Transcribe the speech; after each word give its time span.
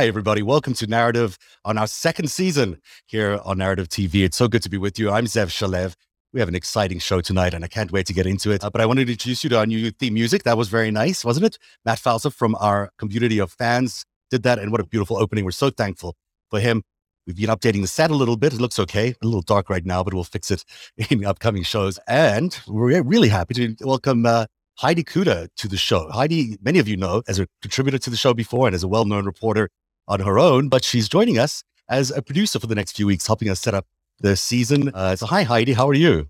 Hi, 0.00 0.06
everybody. 0.06 0.40
Welcome 0.40 0.72
to 0.76 0.86
Narativ 0.86 1.36
on 1.62 1.76
our 1.76 1.86
second 1.86 2.30
season 2.30 2.80
here 3.04 3.38
on 3.44 3.58
Narativ 3.58 3.88
TV. 3.88 4.24
It's 4.24 4.38
so 4.38 4.48
good 4.48 4.62
to 4.62 4.70
be 4.70 4.78
with 4.78 4.98
you. 4.98 5.10
I'm 5.10 5.26
Zev 5.26 5.48
Shalev. 5.48 5.94
We 6.32 6.40
have 6.40 6.48
an 6.48 6.54
exciting 6.54 7.00
show 7.00 7.20
tonight, 7.20 7.52
and 7.52 7.62
I 7.66 7.68
can't 7.68 7.92
wait 7.92 8.06
to 8.06 8.14
get 8.14 8.24
into 8.24 8.50
it. 8.50 8.64
Uh, 8.64 8.70
but 8.70 8.80
I 8.80 8.86
wanted 8.86 9.08
to 9.08 9.12
introduce 9.12 9.44
you 9.44 9.50
to 9.50 9.58
our 9.58 9.66
new 9.66 9.90
theme 9.90 10.14
music. 10.14 10.44
That 10.44 10.56
was 10.56 10.70
very 10.70 10.90
nice, 10.90 11.22
wasn't 11.22 11.44
it? 11.44 11.58
Matt 11.84 11.98
Falsa 11.98 12.32
from 12.32 12.54
our 12.60 12.88
community 12.96 13.38
of 13.38 13.52
fans 13.52 14.06
did 14.30 14.42
that, 14.44 14.58
and 14.58 14.72
what 14.72 14.80
a 14.80 14.86
beautiful 14.86 15.18
opening. 15.18 15.44
We're 15.44 15.50
so 15.50 15.68
thankful 15.68 16.16
for 16.48 16.60
him. 16.60 16.82
We've 17.26 17.36
been 17.36 17.50
updating 17.50 17.82
the 17.82 17.86
set 17.86 18.10
a 18.10 18.14
little 18.14 18.38
bit. 18.38 18.54
It 18.54 18.60
looks 18.62 18.78
okay, 18.78 19.14
a 19.22 19.26
little 19.26 19.42
dark 19.42 19.68
right 19.68 19.84
now, 19.84 20.02
but 20.02 20.14
we'll 20.14 20.24
fix 20.24 20.50
it 20.50 20.64
in 21.10 21.26
upcoming 21.26 21.62
shows. 21.62 21.98
And 22.08 22.58
we're 22.66 23.02
really 23.02 23.28
happy 23.28 23.52
to 23.52 23.76
welcome 23.84 24.24
uh, 24.24 24.46
Heidi 24.78 25.04
Cuda 25.04 25.48
to 25.58 25.68
the 25.68 25.76
show. 25.76 26.08
Heidi, 26.10 26.56
many 26.62 26.78
of 26.78 26.88
you 26.88 26.96
know 26.96 27.22
as 27.28 27.38
a 27.38 27.46
contributor 27.60 27.98
to 27.98 28.08
the 28.08 28.16
show 28.16 28.32
before 28.32 28.66
and 28.66 28.74
as 28.74 28.82
a 28.82 28.88
well 28.88 29.04
known 29.04 29.26
reporter 29.26 29.68
on 30.10 30.20
her 30.20 30.38
own, 30.38 30.68
but 30.68 30.84
she's 30.84 31.08
joining 31.08 31.38
us 31.38 31.62
as 31.88 32.10
a 32.10 32.20
producer 32.20 32.58
for 32.58 32.66
the 32.66 32.74
next 32.74 32.96
few 32.96 33.06
weeks, 33.06 33.26
helping 33.26 33.48
us 33.48 33.60
set 33.60 33.72
up 33.72 33.86
the 34.18 34.36
season. 34.36 34.90
Uh, 34.92 35.16
so, 35.16 35.24
hi, 35.24 35.44
Heidi. 35.44 35.72
How 35.72 35.88
are 35.88 35.94
you? 35.94 36.28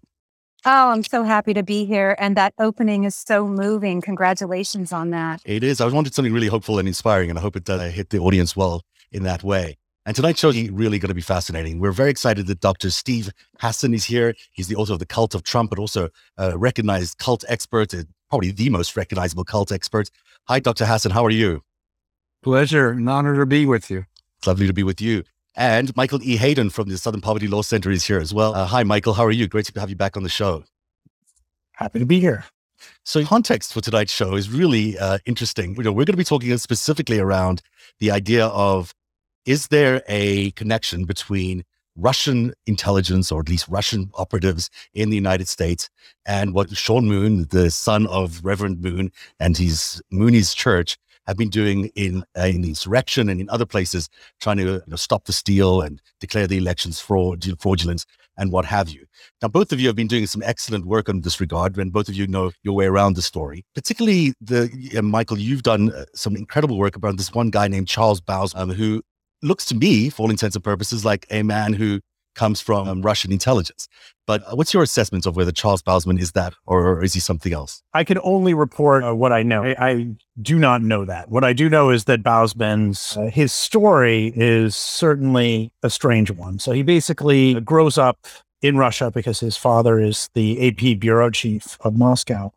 Oh, 0.67 0.91
I'm 0.91 1.03
so 1.03 1.23
happy 1.23 1.55
to 1.55 1.63
be 1.63 1.87
here. 1.87 2.15
And 2.19 2.37
that 2.37 2.53
opening 2.59 3.05
is 3.05 3.17
so 3.17 3.49
moving. 3.49 4.03
Congratulations 4.03 4.93
on 4.93 5.11
that. 5.11 5.41
It 5.47 5.65
is. 5.65 5.81
I 5.81 5.89
wanted 5.89 6.15
something 6.15 6.35
really 6.35 6.49
hopeful 6.49 6.79
and 6.79 6.87
inspiring, 6.87 7.31
and 7.31 7.39
I 7.39 7.43
hope 7.43 7.57
it 7.57 7.69
uh, 7.69 7.79
hit 7.89 8.11
the 8.11 8.19
audience 8.19 8.55
well 8.55 8.83
in 9.11 9.23
that 9.23 9.43
way. 9.43 9.79
And 10.05 10.15
tonight's 10.15 10.41
show 10.41 10.51
is 10.51 10.71
really 10.71 10.99
going 10.99 11.09
to 11.09 11.15
be 11.15 11.23
fascinating. 11.23 11.79
We're 11.79 11.93
very 11.93 12.11
excited 12.11 12.47
that 12.49 12.61
Dr. 12.61 12.91
Steve 12.91 13.31
Hassan 13.61 13.95
is 13.95 14.05
here. 14.05 14.35
He's 14.53 14.69
the 14.69 14.77
author 14.77 14.93
of 14.93 14.99
The 14.99 15.07
Cult 15.07 15.35
of 15.35 15.43
Trump, 15.43 15.71
but 15.71 15.79
also 15.79 16.11
a 16.37 16.57
recognized 16.57 17.19
cult 17.19 17.45
expert, 17.49 17.95
probably 18.29 18.51
the 18.51 18.69
most 18.71 18.97
recognizable 18.97 19.45
cult 19.45 19.73
expert. 19.73 20.11
Hi, 20.49 20.59
Dr. 20.59 20.85
Hassan. 20.85 21.13
How 21.13 21.25
are 21.25 21.31
you? 21.31 21.63
Pleasure. 22.43 22.91
An 22.91 23.07
honor 23.07 23.37
to 23.37 23.45
be 23.45 23.67
with 23.67 23.91
you. 23.91 24.07
It's 24.39 24.47
lovely 24.47 24.67
to 24.67 24.73
be 24.73 24.83
with 24.83 25.01
you. 25.01 25.25
And 25.55 25.95
Michael 25.95 26.23
E. 26.23 26.37
Hayden 26.37 26.71
from 26.71 26.89
the 26.89 26.97
Southern 26.97 27.21
Poverty 27.21 27.47
Law 27.47 27.61
Center 27.61 27.91
is 27.91 28.07
here 28.07 28.19
as 28.19 28.33
well. 28.33 28.55
Uh, 28.55 28.65
hi, 28.65 28.83
Michael. 28.83 29.13
How 29.13 29.27
are 29.27 29.31
you? 29.31 29.47
Great 29.47 29.67
to 29.67 29.79
have 29.81 29.91
you 29.91 29.97
back 29.97 30.17
on 30.17 30.23
the 30.23 30.31
show. 30.31 30.65
Happy 31.73 31.99
to 31.99 32.07
be 32.07 32.19
here. 32.19 32.45
So, 33.05 33.23
context 33.27 33.75
for 33.75 33.83
tonight's 33.83 34.13
show 34.13 34.37
is 34.37 34.49
really 34.49 34.99
uh, 34.99 35.19
interesting. 35.27 35.75
You 35.77 35.83
know, 35.83 35.93
we're 35.93 36.07
going 36.07 36.15
to 36.15 36.17
be 36.17 36.25
talking 36.25 36.57
specifically 36.57 37.19
around 37.19 37.61
the 37.99 38.11
idea 38.11 38.47
of 38.47 38.95
is 39.45 39.69
there 39.69 40.03
a 40.09 40.53
connection 40.53 41.05
between 41.05 41.65
Russian 41.95 42.55
intelligence, 42.65 43.31
or 43.31 43.41
at 43.41 43.51
least 43.51 43.69
Russian 43.69 44.11
operatives 44.15 44.71
in 44.95 45.11
the 45.11 45.17
United 45.17 45.49
States, 45.49 45.91
and 46.25 46.55
what 46.55 46.75
Sean 46.75 47.07
Moon, 47.07 47.49
the 47.51 47.71
son 47.71 48.07
of 48.07 48.43
Reverend 48.43 48.81
Moon, 48.81 49.13
and 49.39 49.59
his 49.59 50.01
Moonies' 50.11 50.57
church 50.57 50.97
have 51.31 51.37
been 51.37 51.49
doing 51.49 51.91
in 51.95 52.25
uh, 52.37 52.43
in 52.43 52.63
the 52.63 52.69
insurrection 52.69 53.29
and 53.29 53.41
in 53.41 53.49
other 53.51 53.67
places, 53.67 54.09
trying 54.41 54.57
to 54.59 54.65
you 54.65 54.83
know, 54.87 54.97
stop 54.97 55.25
the 55.25 55.33
steal 55.33 55.81
and 55.81 56.03
declare 56.19 56.47
the 56.47 56.59
elections 56.59 57.01
fraud, 57.01 57.45
fraudulent 57.61 58.05
and 58.37 58.51
what 58.51 58.65
have 58.65 58.89
you. 58.89 59.05
Now, 59.43 59.49
both 59.49 59.71
of 59.71 59.79
you 59.79 59.87
have 59.87 59.97
been 59.97 60.09
doing 60.09 60.27
some 60.27 60.43
excellent 60.43 60.87
work 60.87 61.09
on 61.09 61.21
this 61.21 61.41
regard, 61.41 61.77
and 61.79 61.93
both 61.93 62.09
of 62.09 62.15
you 62.15 62.27
know 62.27 62.51
your 62.63 62.75
way 62.75 62.87
around 62.87 63.15
the 63.15 63.23
story. 63.23 63.65
Particularly, 63.75 64.35
the 64.41 64.71
uh, 64.97 65.03
Michael, 65.03 65.39
you've 65.39 65.63
done 65.63 65.93
uh, 65.93 66.07
some 66.15 66.35
incredible 66.37 66.79
work 66.79 66.97
about 66.97 67.17
this 67.17 67.33
one 67.33 67.51
guy 67.51 67.69
named 67.69 67.87
Charles 67.87 68.21
Bowes, 68.21 68.55
um, 68.55 68.71
who 68.71 69.03
looks 69.43 69.65
to 69.67 69.75
me, 69.75 70.11
for 70.11 70.23
all 70.23 70.31
intents 70.31 70.57
and 70.57 70.65
purposes, 70.65 71.05
like 71.05 71.27
a 71.31 71.43
man 71.43 71.75
who 71.75 72.01
comes 72.41 72.59
from 72.59 72.89
um, 72.89 73.03
Russian 73.03 73.33
intelligence. 73.33 73.87
But 74.27 74.43
uh, 74.47 74.57
what's 74.57 74.73
your 74.73 74.83
assessment 74.83 75.27
of 75.27 75.37
whether 75.37 75.53
Charles 75.53 75.83
Bausman 75.83 76.19
is 76.19 76.33
that, 76.33 76.55
or, 76.67 77.05
is 77.05 77.13
he 77.13 77.21
something 77.21 77.53
else? 77.53 77.83
I 77.93 78.03
can 78.03 78.19
only 78.23 78.55
report 78.55 79.05
uh, 79.05 79.15
what 79.15 79.31
I 79.31 79.43
know. 79.43 79.63
I, 79.63 79.77
I, 79.79 80.07
do 80.41 80.59
not 80.59 80.81
know 80.81 81.05
that. 81.05 81.29
What 81.29 81.45
I 81.45 81.53
do 81.53 81.69
know 81.69 81.91
is 81.91 82.05
that 82.05 82.23
Bausman's 82.23 83.15
uh, 83.19 83.25
his 83.25 83.53
story 83.53 84.33
is 84.35 84.75
certainly 84.75 85.71
a 85.83 85.91
strange 85.91 86.31
one. 86.31 86.59
So 86.59 86.73
he 86.73 86.83
basically 86.83 87.61
grows 87.61 87.99
up 87.99 88.27
in 88.63 88.79
Russia 88.79 89.11
because 89.11 89.41
his 89.41 89.59
father 89.59 90.01
is 90.01 90.31
the 90.33 90.67
AP 90.67 90.99
bureau 90.99 91.29
chief 91.29 91.77
of 91.81 91.95
Moscow. 91.95 92.53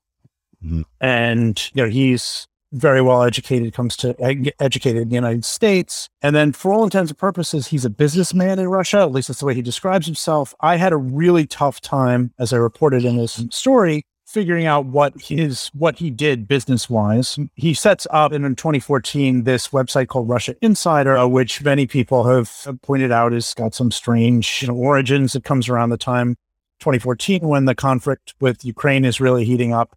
Mm-hmm. 0.64 0.84
And 1.02 1.70
you 1.74 1.84
know 1.84 1.90
he's 1.90 2.48
very 2.74 3.02
well 3.02 3.24
educated, 3.24 3.74
comes 3.74 3.96
to 3.98 4.16
educated 4.60 5.04
in 5.04 5.10
the 5.10 5.16
United 5.16 5.46
States. 5.46 6.10
And 6.22 6.36
then, 6.36 6.52
for 6.52 6.74
all 6.74 6.84
intents 6.84 7.12
and 7.12 7.18
purposes, 7.18 7.68
he's 7.68 7.86
a 7.86 7.90
businessman 7.90 8.60
in 8.60 8.68
Russia. 8.68 9.00
At 9.00 9.12
least 9.12 9.30
that's 9.30 9.40
the 9.40 9.46
way 9.46 9.54
he 9.54 9.62
describes 9.62 10.06
himself. 10.06 10.54
I 10.60 10.78
had 10.78 10.92
a 10.92 10.98
really 10.98 11.46
tough 11.46 11.80
time, 11.80 12.34
as 12.40 12.52
I 12.52 12.58
reported 12.58 13.06
in 13.06 13.18
this 13.18 13.46
story, 13.52 14.04
figuring 14.26 14.66
out 14.66 14.88
what 14.88 15.14
his 15.22 15.70
what 15.74 16.00
he 16.00 16.10
did 16.10 16.48
business 16.48 16.90
wise. 16.90 17.38
He 17.56 17.74
sets 17.74 18.08
up 18.10 18.34
in 18.34 18.42
2014 18.42 19.44
this 19.44 19.70
website 19.70 20.08
called 20.08 20.28
Russia 20.28 20.56
Insider, 20.62 21.16
uh, 21.16 21.28
which 21.28 21.64
many 21.64 21.86
people 21.86 22.24
have 22.24 22.80
pointed 22.82 23.12
out 23.12 23.32
has 23.32 23.54
got 23.54 23.76
some 23.76 23.92
strange 23.92 24.64
you 24.64 24.70
know, 24.70 24.76
origins. 24.76 25.36
It 25.36 25.44
comes 25.44 25.70
around 25.70 25.92
the 25.92 25.98
time 25.98 26.36
2014 26.80 27.42
when 27.42 27.66
the 27.66 27.76
conflict 27.76 28.34
with 28.40 28.66
Ukraine 28.66 29.06
is 29.06 29.22
really 29.22 29.46
heating 29.46 29.72
up. 29.74 29.96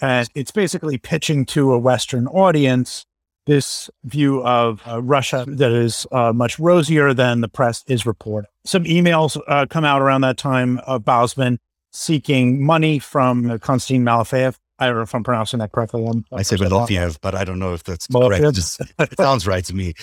And 0.00 0.28
it's 0.34 0.50
basically 0.50 0.98
pitching 0.98 1.44
to 1.46 1.72
a 1.72 1.78
Western 1.78 2.26
audience 2.28 3.04
this 3.46 3.90
view 4.04 4.44
of 4.44 4.82
uh, 4.86 5.02
Russia 5.02 5.44
that 5.48 5.72
is 5.72 6.06
uh, 6.12 6.32
much 6.32 6.58
rosier 6.58 7.12
than 7.14 7.40
the 7.40 7.48
press 7.48 7.82
is 7.86 8.06
reporting. 8.06 8.48
Some 8.64 8.84
emails 8.84 9.40
uh, 9.48 9.66
come 9.66 9.84
out 9.84 10.02
around 10.02 10.20
that 10.20 10.36
time 10.36 10.78
of 10.86 11.02
Bausman 11.02 11.58
seeking 11.90 12.64
money 12.64 12.98
from 12.98 13.58
Konstantin 13.58 14.04
Malafeyev. 14.04 14.56
I 14.78 14.86
don't 14.86 14.96
know 14.96 15.02
if 15.02 15.14
I'm 15.14 15.24
pronouncing 15.24 15.58
that 15.58 15.72
correctly. 15.72 16.06
I'm, 16.06 16.24
i 16.32 16.42
say 16.42 16.56
Malafeyev, 16.56 17.18
but 17.20 17.34
I 17.34 17.44
don't 17.44 17.58
know 17.58 17.74
if 17.74 17.82
that's 17.84 18.06
correct. 18.06 18.54
Just, 18.54 18.80
it 18.98 19.16
sounds 19.16 19.46
right 19.46 19.64
to 19.64 19.74
me. 19.74 19.94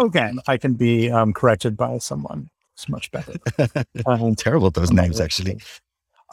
okay, 0.00 0.32
I 0.46 0.56
can 0.56 0.74
be 0.74 1.10
um, 1.10 1.32
corrected 1.32 1.76
by 1.76 1.98
someone. 1.98 2.48
It's 2.74 2.88
much 2.88 3.10
better. 3.10 3.34
Um, 4.06 4.34
Terrible 4.36 4.68
at 4.68 4.74
those 4.74 4.90
names, 4.90 5.20
actually. 5.20 5.60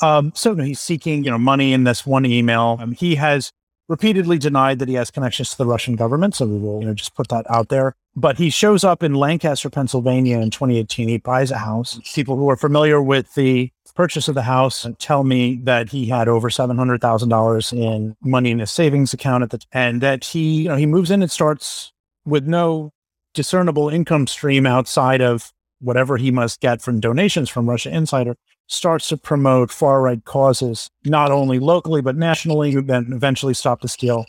Um, 0.01 0.31
so 0.35 0.53
no, 0.53 0.63
he's 0.63 0.79
seeking, 0.79 1.23
you 1.23 1.31
know, 1.31 1.37
money 1.37 1.73
in 1.73 1.83
this 1.83 2.05
one 2.05 2.25
email. 2.25 2.77
Um, 2.79 2.91
he 2.93 3.15
has 3.15 3.51
repeatedly 3.87 4.37
denied 4.37 4.79
that 4.79 4.87
he 4.87 4.95
has 4.95 5.11
connections 5.11 5.51
to 5.51 5.57
the 5.57 5.65
Russian 5.65 5.95
government. 5.95 6.35
So 6.35 6.45
we 6.45 6.57
will, 6.57 6.79
you 6.79 6.87
know, 6.87 6.93
just 6.93 7.13
put 7.13 7.27
that 7.27 7.45
out 7.49 7.69
there. 7.69 7.93
But 8.15 8.37
he 8.37 8.49
shows 8.49 8.83
up 8.83 9.03
in 9.03 9.13
Lancaster, 9.15 9.69
Pennsylvania 9.69 10.39
in 10.39 10.49
2018. 10.49 11.09
He 11.09 11.17
buys 11.17 11.51
a 11.51 11.57
house. 11.57 11.99
People 12.13 12.37
who 12.37 12.49
are 12.49 12.55
familiar 12.55 13.01
with 13.01 13.33
the 13.35 13.71
purchase 13.93 14.29
of 14.29 14.35
the 14.35 14.43
house 14.43 14.87
tell 14.99 15.25
me 15.25 15.59
that 15.63 15.89
he 15.89 16.05
had 16.05 16.29
over 16.29 16.49
$700,000 16.49 17.73
in 17.73 18.15
money 18.21 18.51
in 18.51 18.59
his 18.59 18.71
savings 18.71 19.13
account 19.13 19.43
at 19.43 19.49
the, 19.49 19.59
and 19.73 19.99
that 20.01 20.23
he, 20.23 20.63
you 20.63 20.69
know, 20.69 20.77
he 20.77 20.85
moves 20.85 21.11
in 21.11 21.21
and 21.21 21.29
starts 21.29 21.91
with 22.25 22.47
no 22.47 22.91
discernible 23.33 23.89
income 23.89 24.27
stream 24.27 24.65
outside 24.65 25.21
of 25.21 25.51
whatever 25.79 26.17
he 26.17 26.31
must 26.31 26.61
get 26.61 26.81
from 26.81 26.99
donations 26.99 27.49
from 27.49 27.69
Russia 27.69 27.89
Insider 27.89 28.35
starts 28.71 29.09
to 29.09 29.17
promote 29.17 29.71
far 29.71 30.01
right 30.01 30.23
causes, 30.23 30.89
not 31.05 31.31
only 31.31 31.59
locally, 31.59 32.01
but 32.01 32.15
nationally, 32.15 32.73
then 32.79 33.11
eventually 33.11 33.53
stop 33.53 33.81
the 33.81 33.87
steal. 33.87 34.25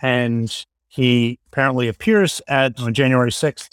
And 0.00 0.54
he 0.88 1.38
apparently 1.48 1.88
appears 1.88 2.40
at 2.46 2.78
on 2.80 2.94
January 2.94 3.30
6th. 3.30 3.68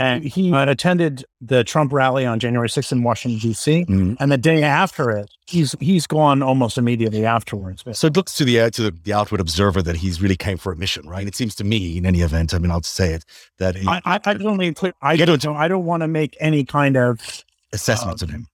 And 0.00 0.22
he 0.22 0.52
had 0.52 0.68
attended 0.68 1.24
the 1.40 1.64
Trump 1.64 1.92
rally 1.92 2.24
on 2.24 2.38
January 2.38 2.68
6th 2.68 2.92
in 2.92 3.02
Washington, 3.02 3.40
D.C. 3.40 3.84
Mm-hmm. 3.84 4.14
And 4.20 4.30
the 4.30 4.38
day 4.38 4.62
after 4.62 5.10
it, 5.10 5.28
he's 5.48 5.74
he's 5.80 6.06
gone 6.06 6.40
almost 6.40 6.78
immediately 6.78 7.26
afterwards. 7.26 7.82
So 7.98 8.06
it 8.06 8.16
looks 8.16 8.36
to 8.36 8.44
the 8.44 8.60
uh, 8.60 8.70
to 8.70 8.82
the, 8.82 8.90
the, 8.92 9.12
outward 9.12 9.40
observer 9.40 9.82
that 9.82 9.96
he's 9.96 10.22
really 10.22 10.36
came 10.36 10.56
for 10.56 10.70
a 10.70 10.76
mission, 10.76 11.08
right? 11.08 11.26
It 11.26 11.34
seems 11.34 11.56
to 11.56 11.64
me, 11.64 11.98
in 11.98 12.06
any 12.06 12.20
event, 12.20 12.54
I 12.54 12.58
mean, 12.58 12.70
I'll 12.70 12.82
say 12.84 13.12
it 13.12 13.24
that 13.58 13.74
he, 13.74 13.88
I, 13.88 14.00
I, 14.04 14.20
I 14.24 14.34
don't 14.34 14.56
I 15.02 15.16
don't, 15.16 15.46
I 15.46 15.66
don't 15.66 15.84
want 15.84 16.02
to 16.04 16.08
make 16.08 16.36
any 16.38 16.64
kind 16.64 16.96
of 16.96 17.42
assessments 17.72 18.22
um, 18.22 18.28
of 18.28 18.34
him. 18.36 18.46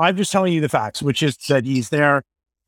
I'm 0.00 0.16
just 0.16 0.32
telling 0.32 0.52
you 0.52 0.60
the 0.60 0.68
facts, 0.68 1.02
which 1.02 1.22
is 1.22 1.36
that 1.48 1.64
he's 1.64 1.90
there 1.90 2.22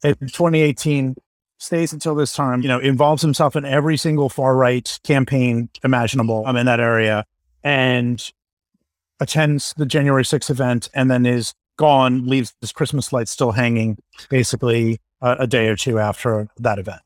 in 0.04 0.14
2018, 0.14 1.16
stays 1.58 1.92
until 1.92 2.14
this 2.14 2.34
time, 2.34 2.62
you 2.62 2.68
know, 2.68 2.78
involves 2.78 3.22
himself 3.22 3.54
in 3.56 3.64
every 3.64 3.96
single 3.96 4.28
far 4.28 4.56
right 4.56 4.98
campaign 5.04 5.68
imaginable 5.84 6.44
um, 6.46 6.56
in 6.56 6.66
that 6.66 6.80
area 6.80 7.24
and 7.62 8.32
attends 9.20 9.72
the 9.76 9.86
January 9.86 10.24
6th 10.24 10.50
event 10.50 10.90
and 10.94 11.10
then 11.10 11.24
is 11.24 11.54
gone, 11.76 12.26
leaves 12.26 12.52
this 12.60 12.72
Christmas 12.72 13.12
light 13.12 13.28
still 13.28 13.52
hanging 13.52 13.96
basically 14.28 15.00
a, 15.20 15.36
a 15.40 15.46
day 15.46 15.68
or 15.68 15.76
two 15.76 15.98
after 15.98 16.48
that 16.58 16.78
event. 16.78 17.02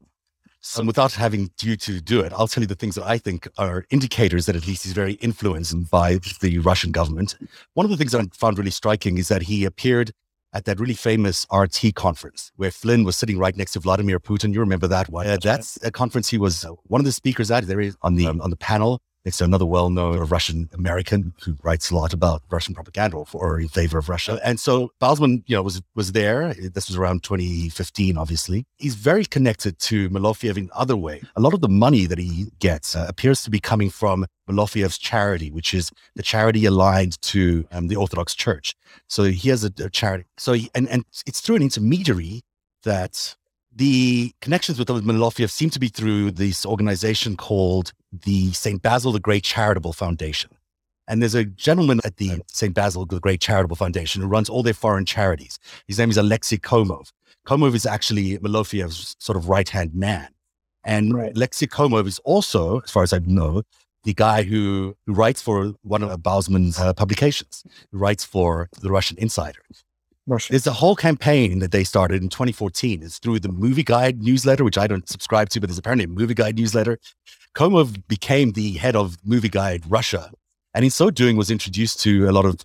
So 0.61 0.85
without 0.85 1.13
having 1.13 1.51
you 1.63 1.77
to 1.77 2.01
do 2.01 2.21
it, 2.21 2.33
I'll 2.33 2.49
tell 2.49 2.63
you 2.63 2.67
the 2.67 2.75
things 2.75 2.97
that 2.97 3.05
I 3.05 3.19
think 3.19 3.47
are 3.57 3.85
indicators 3.91 4.47
that 4.47 4.57
at 4.57 4.67
least 4.67 4.83
he's 4.83 4.93
very 4.93 5.15
influenced 5.15 5.91
by 5.91 6.19
the 6.41 6.59
Russian 6.59 6.91
government. 6.91 7.37
One 7.75 7.87
of 7.87 7.91
the 7.91 7.97
things 7.97 8.15
I 8.15 8.23
found 8.33 8.59
really 8.59 8.71
striking 8.71 9.19
is 9.19 9.29
that 9.29 9.43
he 9.43 9.65
appeared 9.65 10.11
at 10.53 10.65
that 10.65 10.81
really 10.81 10.95
famous 10.95 11.47
RT 11.53 11.95
conference 11.95 12.51
where 12.57 12.71
Flynn 12.71 13.05
was 13.05 13.17
sitting 13.17 13.39
right 13.39 13.57
next 13.57 13.73
to 13.73 13.81
Vladimir 13.81 14.19
Putin. 14.19 14.53
You 14.53 14.61
remember 14.61 14.89
that 14.89 15.09
one? 15.09 15.27
Uh, 15.27 15.37
that's 15.41 15.79
a 15.85 15.91
conference 15.91 16.29
he 16.29 16.39
was 16.39 16.65
uh, 16.65 16.71
one 16.85 17.01
of 17.01 17.05
the 17.05 17.13
speakers 17.13 17.51
at. 17.51 17.67
There 17.67 17.81
is 17.81 17.97
on 18.03 18.15
the 18.15 18.27
um, 18.27 18.41
on 18.41 18.51
the 18.51 18.57
panel 18.57 19.01
to 19.33 19.45
another 19.45 19.67
well-known 19.67 20.19
Russian 20.19 20.69
American 20.73 21.35
who 21.43 21.57
writes 21.63 21.91
a 21.91 21.97
lot 21.97 22.13
about 22.13 22.43
Russian 22.51 22.75
propaganda 22.75 23.25
or 23.33 23.61
in 23.61 23.69
favor 23.69 23.99
of 23.99 24.09
Russia. 24.09 24.39
And 24.45 24.59
so 24.61 24.93
Bausman, 25.01 25.43
you 25.47 25.57
know, 25.57 25.63
was 25.63 25.83
was 25.95 26.13
there. 26.13 26.55
This 26.55 26.89
was 26.89 26.97
around 26.97 27.23
2015, 27.23 28.17
obviously. 28.17 28.67
He's 28.79 28.95
very 28.95 29.25
connected 29.25 29.79
to 29.81 30.09
Malofeyev 30.11 30.57
in 30.57 30.71
other 30.75 30.97
way. 30.97 31.23
A 31.35 31.41
lot 31.41 31.55
of 31.55 31.61
the 31.61 31.69
money 31.69 32.07
that 32.07 32.19
he 32.19 32.47
gets 32.59 32.95
uh, 32.95 33.07
appears 33.09 33.43
to 33.43 33.51
be 33.51 33.59
coming 33.59 33.91
from 33.91 34.27
Malofeyev's 34.49 34.99
charity, 34.99 35.51
which 35.51 35.75
is 35.75 35.91
the 36.15 36.23
charity 36.23 36.65
aligned 36.65 37.21
to 37.23 37.67
um, 37.73 37.89
the 37.89 37.97
Orthodox 37.97 38.35
Church. 38.35 38.75
So 39.09 39.25
he 39.25 39.49
has 39.49 39.65
a, 39.65 39.73
a 39.83 39.91
charity. 39.91 40.25
So 40.37 40.53
he, 40.53 40.71
and 40.75 40.89
and 40.89 41.05
it's 41.27 41.41
through 41.41 41.57
an 41.57 41.63
intermediary 41.63 42.43
that 42.85 43.37
the 43.77 44.33
connections 44.41 44.79
with 44.79 44.89
Malofeyev 44.89 45.51
seem 45.51 45.69
to 45.71 45.79
be 45.79 45.89
through 45.89 46.31
this 46.31 46.65
organization 46.65 47.37
called 47.37 47.93
the 48.11 48.51
St. 48.53 48.81
Basil 48.81 49.13
the 49.13 49.21
Great 49.21 49.45
Charitable 49.45 49.93
Foundation. 49.93 50.51
And 51.07 51.21
there's 51.21 51.35
a 51.35 51.45
gentleman 51.45 52.01
at 52.03 52.17
the 52.17 52.41
St. 52.49 52.75
Basil 52.75 53.05
the 53.05 53.21
Great 53.21 53.41
Charitable 53.41 53.77
Foundation 53.77 54.23
who 54.23 54.29
runs 54.29 54.49
all 54.49 54.63
their 54.63 54.75
foreign 54.75 55.05
charities. 55.05 55.59
His 55.87 55.99
name 55.99 56.11
is 56.11 56.17
Alexei 56.17 56.57
Komov. 56.57 57.11
Komov 57.47 57.75
is 57.75 57.85
actually 57.85 58.39
Malofeyev's 58.39 59.15
sort 59.19 59.37
of 59.37 59.49
right 59.49 59.69
hand 59.69 59.95
man. 59.95 60.29
And 60.83 61.15
right. 61.15 61.37
Alexei 61.37 61.67
Komov 61.67 62.07
is 62.07 62.19
also, 62.21 62.81
as 62.81 62.91
far 62.91 63.03
as 63.03 63.13
I 63.13 63.19
know, 63.19 63.63
the 64.05 64.15
guy 64.15 64.43
who, 64.43 64.97
who 65.05 65.13
writes 65.13 65.43
for 65.43 65.75
one 65.83 66.03
of 66.03 66.23
Bausman's 66.23 66.79
uh, 66.79 66.95
publications, 66.95 67.63
who 67.93 67.99
writes 67.99 68.25
for 68.25 68.69
the 68.81 68.91
Russian 68.91 69.19
Insider. 69.19 69.61
Russia. 70.27 70.53
There's 70.53 70.67
a 70.67 70.73
whole 70.73 70.97
campaign 70.97 71.61
that 71.61 71.71
they 71.71 71.85
started 71.85 72.23
in 72.23 72.29
2014. 72.29 73.03
It's 73.03 73.19
through 73.19 73.41
the 73.41 73.49
Movie 73.49 73.85
Guide 73.85 74.23
newsletter, 74.23 74.65
which 74.65 74.79
I 74.79 74.87
don't 74.87 75.09
subscribe 75.09 75.49
to, 75.51 75.61
but 75.61 75.69
there's 75.69 75.79
apparently 75.79 76.05
a 76.05 76.09
Movie 76.09 76.35
Guide 76.35 76.57
newsletter. 76.57 76.99
Komov 77.55 78.07
became 78.09 78.53
the 78.53 78.73
head 78.73 78.97
of 78.97 79.17
Movie 79.25 79.49
Guide 79.49 79.85
Russia, 79.89 80.31
and 80.75 80.85
in 80.85 80.91
so 80.91 81.11
doing 81.11 81.37
was 81.37 81.51
introduced 81.51 82.01
to 82.01 82.29
a 82.29 82.33
lot 82.33 82.45
of 82.45 82.57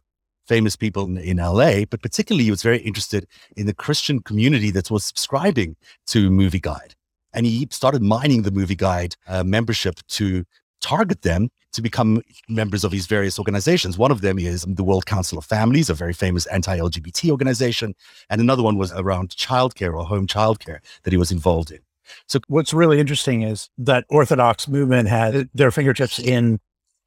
famous 0.48 0.76
people 0.76 1.06
in, 1.06 1.18
in 1.18 1.38
LA, 1.38 1.86
but 1.90 2.02
particularly 2.02 2.44
he 2.44 2.52
was 2.52 2.64
very 2.64 2.80
interested 2.80 3.26
in 3.56 3.68
the 3.68 3.74
Christian 3.74 4.20
community 4.22 4.72
that 4.72 4.92
was 4.92 5.06
subscribing 5.06 5.78
to 6.08 6.30
Movie 6.30 6.60
Guide. 6.60 6.96
And 7.34 7.46
he 7.46 7.68
started 7.72 8.02
mining 8.02 8.42
the 8.42 8.52
Movie 8.52 8.76
Guide 8.76 9.16
uh, 9.28 9.44
membership 9.44 10.00
to 10.10 10.44
target 10.82 11.22
them 11.22 11.50
to 11.74 11.82
become 11.82 12.22
members 12.50 12.84
of 12.84 12.92
these 12.92 13.06
various 13.06 13.40
organizations. 13.40 13.98
One 13.98 14.12
of 14.12 14.22
them 14.22 14.38
is 14.40 14.66
the 14.68 14.84
World 14.84 15.06
Council 15.06 15.38
of 15.38 15.46
Families, 15.46 15.90
a 15.90 15.94
very 15.94 16.14
famous 16.14 16.46
anti 16.48 16.78
LGBT 16.78 17.32
organization. 17.32 17.96
And 18.30 18.42
another 18.42 18.64
one 18.64 18.78
was 18.78 18.92
around 18.94 19.30
childcare 19.30 19.94
or 19.94 20.06
home 20.06 20.28
childcare 20.28 20.80
that 21.04 21.12
he 21.12 21.18
was 21.18 21.32
involved 21.32 21.72
in. 21.72 21.80
So, 22.28 22.40
what's 22.48 22.74
really 22.74 23.00
interesting 23.00 23.44
is 23.44 23.70
that 23.78 24.06
Orthodox 24.10 24.68
movement 24.68 25.08
had 25.08 25.50
their 25.54 25.72
fingertips 25.72 26.20
in 26.20 26.60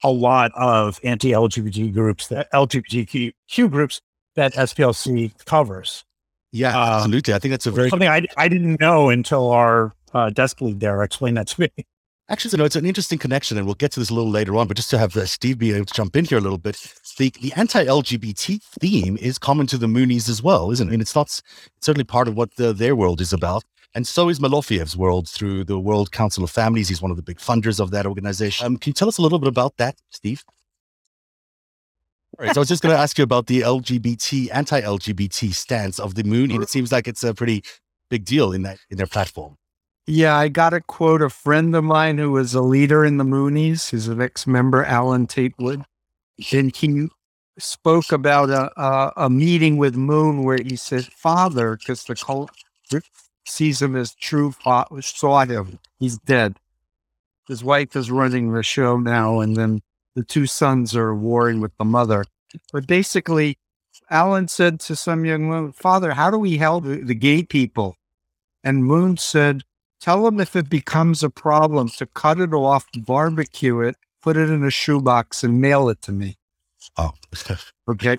a 0.03 0.11
lot 0.11 0.51
of 0.55 0.99
anti 1.03 1.31
LGBT 1.31 1.93
groups, 1.93 2.27
that 2.27 2.51
LGBTQ 2.51 3.69
groups 3.69 4.01
that 4.35 4.53
SPLC 4.53 5.33
covers. 5.45 6.03
Yeah, 6.51 6.77
uh, 6.77 6.97
absolutely. 6.97 7.33
I 7.33 7.39
think 7.39 7.51
that's 7.51 7.65
a 7.65 7.71
very 7.71 7.89
something 7.89 8.07
I, 8.07 8.25
I 8.37 8.47
didn't 8.47 8.79
know 8.79 9.09
until 9.09 9.51
our 9.51 9.93
uh, 10.13 10.29
desk 10.29 10.61
lead 10.61 10.79
there 10.79 11.03
explained 11.03 11.37
that 11.37 11.47
to 11.47 11.61
me. 11.61 11.69
Actually, 12.27 12.51
you 12.53 12.57
know, 12.57 12.65
it's 12.65 12.75
an 12.75 12.87
interesting 12.87 13.19
connection, 13.19 13.55
and 13.55 13.67
we'll 13.67 13.75
get 13.75 13.91
to 13.91 13.99
this 13.99 14.09
a 14.09 14.13
little 14.13 14.31
later 14.31 14.55
on. 14.55 14.67
But 14.67 14.77
just 14.77 14.89
to 14.89 14.97
have 14.97 15.15
uh, 15.15 15.27
Steve 15.27 15.59
be 15.59 15.73
able 15.73 15.85
to 15.85 15.93
jump 15.93 16.15
in 16.15 16.25
here 16.25 16.39
a 16.39 16.41
little 16.41 16.57
bit, 16.57 16.75
the, 17.19 17.31
the 17.39 17.53
anti-LGBT 17.53 18.61
theme 18.79 19.15
is 19.21 19.37
common 19.37 19.67
to 19.67 19.77
the 19.77 19.85
Moonies 19.85 20.27
as 20.27 20.41
well, 20.41 20.71
isn't 20.71 20.87
it? 20.87 20.89
I 20.89 20.91
mean, 20.91 21.01
it's 21.01 21.13
not 21.13 21.27
it's 21.27 21.43
certainly 21.81 22.03
part 22.03 22.27
of 22.27 22.35
what 22.35 22.55
the, 22.55 22.73
their 22.73 22.95
world 22.95 23.21
is 23.21 23.31
about. 23.31 23.63
And 23.93 24.07
so 24.07 24.27
is 24.27 24.39
Malofeyev's 24.39 24.97
world 24.97 25.29
through 25.29 25.65
the 25.65 25.79
World 25.79 26.11
Council 26.11 26.43
of 26.43 26.49
Families. 26.49 26.89
He's 26.89 27.01
one 27.01 27.11
of 27.11 27.17
the 27.17 27.23
big 27.23 27.37
funders 27.37 27.79
of 27.79 27.91
that 27.91 28.07
organization. 28.07 28.65
Um, 28.65 28.77
can 28.77 28.89
you 28.89 28.93
tell 28.93 29.07
us 29.07 29.19
a 29.19 29.21
little 29.21 29.39
bit 29.39 29.47
about 29.47 29.77
that, 29.77 29.95
Steve? 30.09 30.43
All 32.37 32.45
right, 32.45 32.53
so 32.53 32.59
I 32.59 32.63
was 32.63 32.67
just 32.67 32.83
going 32.83 32.93
to 32.93 32.99
ask 32.99 33.17
you 33.17 33.23
about 33.23 33.47
the 33.47 33.61
LGBT, 33.61 34.49
anti-LGBT 34.51 35.53
stance 35.53 35.99
of 35.99 36.15
the 36.15 36.23
Moon, 36.23 36.51
and 36.51 36.61
it 36.61 36.69
seems 36.69 36.91
like 36.91 37.07
it's 37.07 37.23
a 37.23 37.33
pretty 37.33 37.63
big 38.09 38.25
deal 38.25 38.51
in 38.51 38.63
that 38.63 38.79
in 38.89 38.97
their 38.97 39.07
platform. 39.07 39.55
Yeah, 40.07 40.35
I 40.35 40.49
got 40.49 40.69
to 40.69 40.81
quote 40.81 41.23
a 41.23 41.29
friend 41.29 41.75
of 41.75 41.83
mine 41.83 42.19
who 42.19 42.31
was 42.31 42.53
a 42.53 42.61
leader 42.61 43.03
in 43.03 43.17
the 43.17 43.23
Moonies. 43.23 43.89
He's 43.89 44.07
an 44.07 44.21
ex 44.21 44.45
member, 44.45 44.83
Allen 44.85 45.25
Tate 45.25 45.57
Wood. 45.57 45.83
And 46.51 46.75
he 46.75 47.07
spoke 47.57 48.11
about 48.11 48.49
a, 48.51 48.71
a, 48.79 49.13
a, 49.17 49.29
meeting 49.29 49.77
with 49.77 49.95
Moon 49.95 50.43
where 50.43 50.59
he 50.61 50.75
said, 50.75 51.05
Father, 51.05 51.77
because 51.77 52.03
the 52.03 52.15
cult 52.15 52.51
sees 53.47 53.81
him 53.81 53.95
as 53.95 54.13
true 54.13 54.51
father, 54.51 55.01
saw 55.01 55.45
him. 55.45 55.79
He's 55.99 56.17
dead. 56.19 56.59
His 57.47 57.63
wife 57.63 57.95
is 57.95 58.11
running 58.11 58.53
the 58.53 58.63
show 58.63 58.97
now, 58.97 59.39
and 59.39 59.55
then 59.55 59.81
the 60.15 60.23
two 60.23 60.45
sons 60.45 60.95
are 60.95 61.15
warring 61.15 61.61
with 61.61 61.75
the 61.77 61.85
mother. 61.85 62.25
But 62.73 62.87
basically, 62.87 63.57
Alan 64.09 64.47
said 64.47 64.79
to 64.81 64.95
some 64.95 65.25
young 65.25 65.47
woman, 65.49 65.71
Father, 65.71 66.13
how 66.13 66.29
do 66.29 66.37
we 66.37 66.57
help 66.57 66.83
the, 66.83 66.97
the 66.97 67.15
gay 67.15 67.43
people? 67.43 67.95
And 68.63 68.85
Moon 68.85 69.17
said, 69.17 69.63
Tell 70.05 70.23
them 70.23 70.39
if 70.39 70.55
it 70.55 70.69
becomes 70.69 71.23
a 71.23 71.31
problem 71.31 71.89
to 71.97 72.05
cut 72.05 72.39
it 72.39 72.53
off, 72.53 72.85
barbecue 72.95 73.79
it, 73.79 73.95
put 74.21 74.37
it 74.37 74.51
in 74.51 74.63
a 74.63 74.69
shoebox, 74.69 75.43
and 75.43 75.59
mail 75.59 75.89
it 75.89 75.99
to 76.03 76.11
me. 76.11 76.37
Oh, 76.95 77.13
okay. 77.89 78.17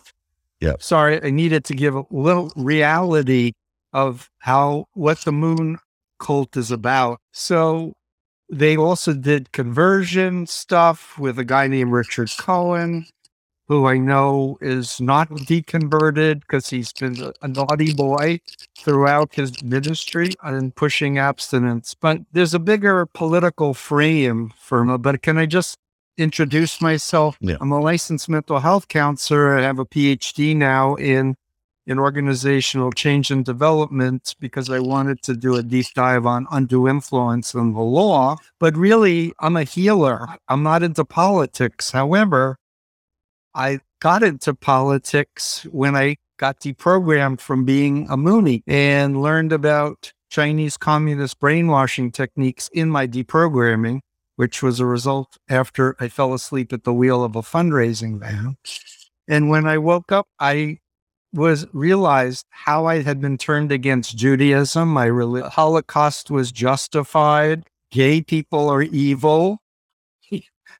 Yeah. 0.60 0.72
Sorry, 0.80 1.22
I 1.22 1.30
needed 1.30 1.64
to 1.66 1.74
give 1.74 1.94
a 1.94 2.04
little 2.10 2.52
reality 2.56 3.52
of 3.92 4.28
how 4.38 4.86
what 4.94 5.18
the 5.18 5.30
moon 5.30 5.78
cult 6.18 6.56
is 6.56 6.72
about. 6.72 7.20
So 7.30 7.92
they 8.50 8.76
also 8.76 9.14
did 9.14 9.52
conversion 9.52 10.48
stuff 10.48 11.16
with 11.20 11.38
a 11.38 11.44
guy 11.44 11.68
named 11.68 11.92
Richard 11.92 12.30
Cohen 12.36 13.06
who 13.68 13.86
I 13.86 13.98
know 13.98 14.58
is 14.60 15.00
not 15.00 15.28
deconverted 15.28 16.40
because 16.40 16.68
he's 16.68 16.92
been 16.92 17.32
a 17.42 17.48
naughty 17.48 17.92
boy 17.92 18.40
throughout 18.78 19.34
his 19.34 19.62
ministry 19.62 20.30
and 20.42 20.74
pushing 20.74 21.18
abstinence. 21.18 21.94
But 21.94 22.20
there's 22.32 22.54
a 22.54 22.60
bigger 22.60 23.06
political 23.06 23.74
frame 23.74 24.52
for 24.58 24.80
him. 24.80 25.00
But 25.00 25.22
can 25.22 25.36
I 25.36 25.46
just 25.46 25.78
introduce 26.16 26.80
myself? 26.80 27.36
Yeah. 27.40 27.56
I'm 27.60 27.72
a 27.72 27.80
licensed 27.80 28.28
mental 28.28 28.60
health 28.60 28.88
counselor. 28.88 29.58
I 29.58 29.62
have 29.62 29.78
a 29.78 29.86
PhD 29.86 30.54
now 30.56 30.94
in 30.94 31.36
in 31.86 32.00
organizational 32.00 32.90
change 32.90 33.30
and 33.30 33.44
development 33.44 34.34
because 34.40 34.68
I 34.68 34.80
wanted 34.80 35.22
to 35.22 35.36
do 35.36 35.54
a 35.54 35.62
deep 35.62 35.86
dive 35.94 36.26
on 36.26 36.46
undue 36.50 36.88
influence 36.88 37.54
in 37.54 37.74
the 37.74 37.80
law. 37.80 38.36
But 38.58 38.76
really, 38.76 39.32
I'm 39.38 39.56
a 39.56 39.62
healer. 39.62 40.26
I'm 40.48 40.64
not 40.64 40.82
into 40.82 41.04
politics. 41.04 41.92
However, 41.92 42.58
I 43.56 43.80
got 44.00 44.22
into 44.22 44.54
politics 44.54 45.66
when 45.72 45.96
I 45.96 46.16
got 46.36 46.60
deprogrammed 46.60 47.40
from 47.40 47.64
being 47.64 48.06
a 48.10 48.16
Moonie 48.16 48.62
and 48.66 49.22
learned 49.22 49.50
about 49.50 50.12
Chinese 50.28 50.76
communist 50.76 51.40
brainwashing 51.40 52.12
techniques 52.12 52.68
in 52.74 52.90
my 52.90 53.06
deprogramming, 53.06 54.00
which 54.36 54.62
was 54.62 54.78
a 54.78 54.84
result 54.84 55.38
after 55.48 55.96
I 55.98 56.08
fell 56.08 56.34
asleep 56.34 56.70
at 56.74 56.84
the 56.84 56.92
wheel 56.92 57.24
of 57.24 57.34
a 57.34 57.40
fundraising 57.40 58.20
van. 58.20 58.58
And 59.26 59.48
when 59.48 59.66
I 59.66 59.78
woke 59.78 60.12
up, 60.12 60.26
I 60.38 60.76
was 61.32 61.66
realized 61.72 62.44
how 62.50 62.84
I 62.84 63.00
had 63.00 63.22
been 63.22 63.38
turned 63.38 63.72
against 63.72 64.18
Judaism. 64.18 64.90
My 64.90 65.08
Holocaust 65.48 66.30
was 66.30 66.52
justified. 66.52 67.64
Gay 67.90 68.20
people 68.20 68.68
are 68.68 68.82
evil. 68.82 69.60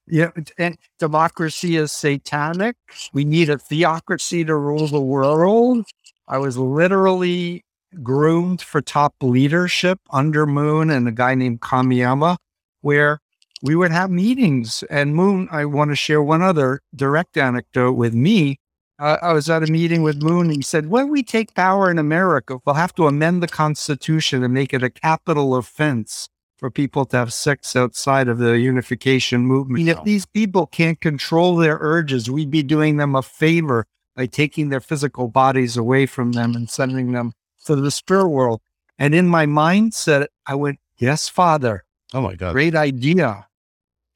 Yeah, 0.06 0.30
and 0.58 0.78
democracy 0.98 1.76
is 1.76 1.92
satanic. 1.92 2.76
We 3.12 3.24
need 3.24 3.50
a 3.50 3.58
theocracy 3.58 4.44
to 4.44 4.54
rule 4.54 4.86
the 4.86 5.00
world. 5.00 5.86
I 6.28 6.38
was 6.38 6.56
literally 6.56 7.64
groomed 8.02 8.62
for 8.62 8.80
top 8.80 9.14
leadership 9.20 10.00
under 10.10 10.46
Moon 10.46 10.90
and 10.90 11.08
a 11.08 11.12
guy 11.12 11.34
named 11.34 11.60
Kamiyama, 11.60 12.36
where 12.82 13.20
we 13.62 13.74
would 13.74 13.90
have 13.90 14.10
meetings. 14.10 14.84
And 14.90 15.14
Moon, 15.14 15.48
I 15.50 15.64
want 15.64 15.90
to 15.90 15.96
share 15.96 16.22
one 16.22 16.42
other 16.42 16.80
direct 16.94 17.36
anecdote 17.36 17.92
with 17.92 18.14
me. 18.14 18.58
Uh, 18.98 19.18
I 19.20 19.32
was 19.32 19.50
at 19.50 19.62
a 19.62 19.70
meeting 19.70 20.02
with 20.02 20.22
Moon 20.22 20.46
and 20.46 20.56
he 20.56 20.62
said, 20.62 20.88
When 20.88 21.10
we 21.10 21.22
take 21.22 21.54
power 21.54 21.90
in 21.90 21.98
America, 21.98 22.58
we'll 22.64 22.76
have 22.76 22.94
to 22.94 23.06
amend 23.06 23.42
the 23.42 23.48
Constitution 23.48 24.42
and 24.42 24.54
make 24.54 24.72
it 24.72 24.82
a 24.82 24.90
capital 24.90 25.54
offense 25.54 26.28
for 26.56 26.70
people 26.70 27.04
to 27.06 27.16
have 27.16 27.32
sex 27.32 27.76
outside 27.76 28.28
of 28.28 28.38
the 28.38 28.58
unification 28.58 29.42
movement. 29.42 29.80
And 29.80 29.90
if 29.90 30.04
these 30.04 30.26
people 30.26 30.66
can't 30.66 31.00
control 31.00 31.56
their 31.56 31.78
urges, 31.80 32.30
we'd 32.30 32.50
be 32.50 32.62
doing 32.62 32.96
them 32.96 33.14
a 33.14 33.22
favor 33.22 33.86
by 34.14 34.26
taking 34.26 34.70
their 34.70 34.80
physical 34.80 35.28
bodies 35.28 35.76
away 35.76 36.06
from 36.06 36.32
them 36.32 36.54
and 36.54 36.70
sending 36.70 37.12
them 37.12 37.32
to 37.66 37.76
the 37.76 37.90
spirit 37.90 38.28
world. 38.28 38.60
And 38.98 39.14
in 39.14 39.28
my 39.28 39.46
mindset, 39.46 40.28
I 40.46 40.54
went, 40.54 40.80
Yes, 40.98 41.28
Father. 41.28 41.84
Oh 42.14 42.22
my 42.22 42.34
God. 42.34 42.52
Great 42.52 42.74
idea. 42.74 43.46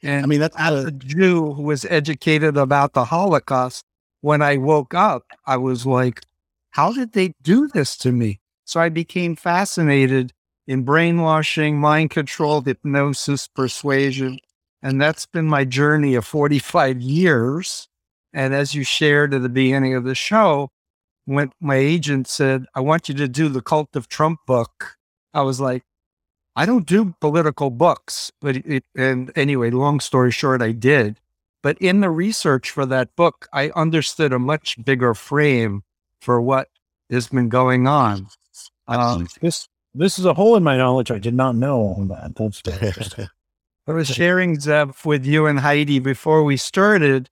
And 0.03 0.25
I 0.25 0.27
mean, 0.27 0.41
that's 0.41 0.57
as 0.59 0.87
a 0.87 0.91
Jew 0.91 1.53
who 1.53 1.63
was 1.63 1.85
educated 1.85 2.57
about 2.57 2.95
the 2.95 3.05
Holocaust, 3.05 3.85
when 4.23 4.41
I 4.41 4.57
woke 4.57 4.95
up, 4.95 5.25
I 5.47 5.59
was 5.59 5.85
like, 5.85 6.23
How 6.71 6.93
did 6.93 7.13
they 7.13 7.35
do 7.43 7.69
this 7.69 7.99
to 7.99 8.13
me? 8.13 8.41
So 8.65 8.81
I 8.81 8.89
became 8.89 9.37
fascinated 9.37 10.33
in 10.67 10.85
brainwashing, 10.85 11.79
mind 11.79 12.11
control, 12.11 12.61
hypnosis, 12.61 13.49
persuasion. 13.49 14.39
And 14.83 15.01
that's 15.01 15.27
been 15.27 15.47
my 15.47 15.65
journey 15.65 16.15
of 16.15 16.25
45 16.25 17.01
years. 17.01 17.89
And 18.33 18.55
as 18.55 18.75
you 18.75 18.85
shared 18.85 19.35
at 19.35 19.43
the 19.43 19.49
beginning 19.49 19.95
of 19.95 20.05
the 20.05 20.15
show, 20.15 20.71
when 21.25 21.53
my 21.61 21.77
agent 21.77 22.29
said, 22.29 22.67
I 22.75 22.81
want 22.81 23.09
you 23.09 23.15
to 23.17 23.29
do 23.29 23.49
the 23.49 23.63
Cult 23.63 23.95
of 23.95 24.09
Trump 24.09 24.41
book, 24.47 24.97
I 25.35 25.43
was 25.43 25.61
like, 25.61 25.83
I 26.57 26.67
don't 26.67 26.87
do 26.87 27.15
political 27.21 27.71
books. 27.71 28.31
But 28.41 28.57
it, 28.57 28.85
and 28.97 29.33
anyway, 29.37 29.71
long 29.71 30.01
story 30.01 30.31
short, 30.31 30.63
I 30.63 30.73
did. 30.73 31.19
But 31.63 31.79
in 31.79 32.01
the 32.01 32.11
research 32.11 32.71
for 32.71 32.87
that 32.87 33.15
book, 33.17 33.47
I 33.53 33.71
understood 33.71 34.33
a 34.33 34.39
much 34.39 34.83
bigger 34.83 35.15
frame 35.15 35.83
for 36.21 36.41
what 36.41 36.69
has 37.11 37.29
been 37.29 37.49
going 37.49 37.87
on. 37.87 38.29
Um, 38.89 39.29
this 39.41 39.69
this 39.95 40.19
is 40.19 40.25
a 40.25 40.35
hole 40.35 40.57
in 40.57 40.63
my 40.63 40.77
knowledge. 40.77 41.11
I 41.11 41.19
did 41.19 41.35
not 41.35 41.57
know 41.57 41.77
all 41.77 42.05
that. 42.07 42.35
That's 42.37 42.63
interesting. 42.83 43.29
I 43.87 43.93
was 43.93 44.09
sharing 44.09 44.57
Zev 44.57 45.05
with 45.05 45.27
you 45.27 45.47
and 45.47 45.61
Heidi 45.61 45.99
before 45.99 46.45
we 46.45 46.57
started 46.57 47.29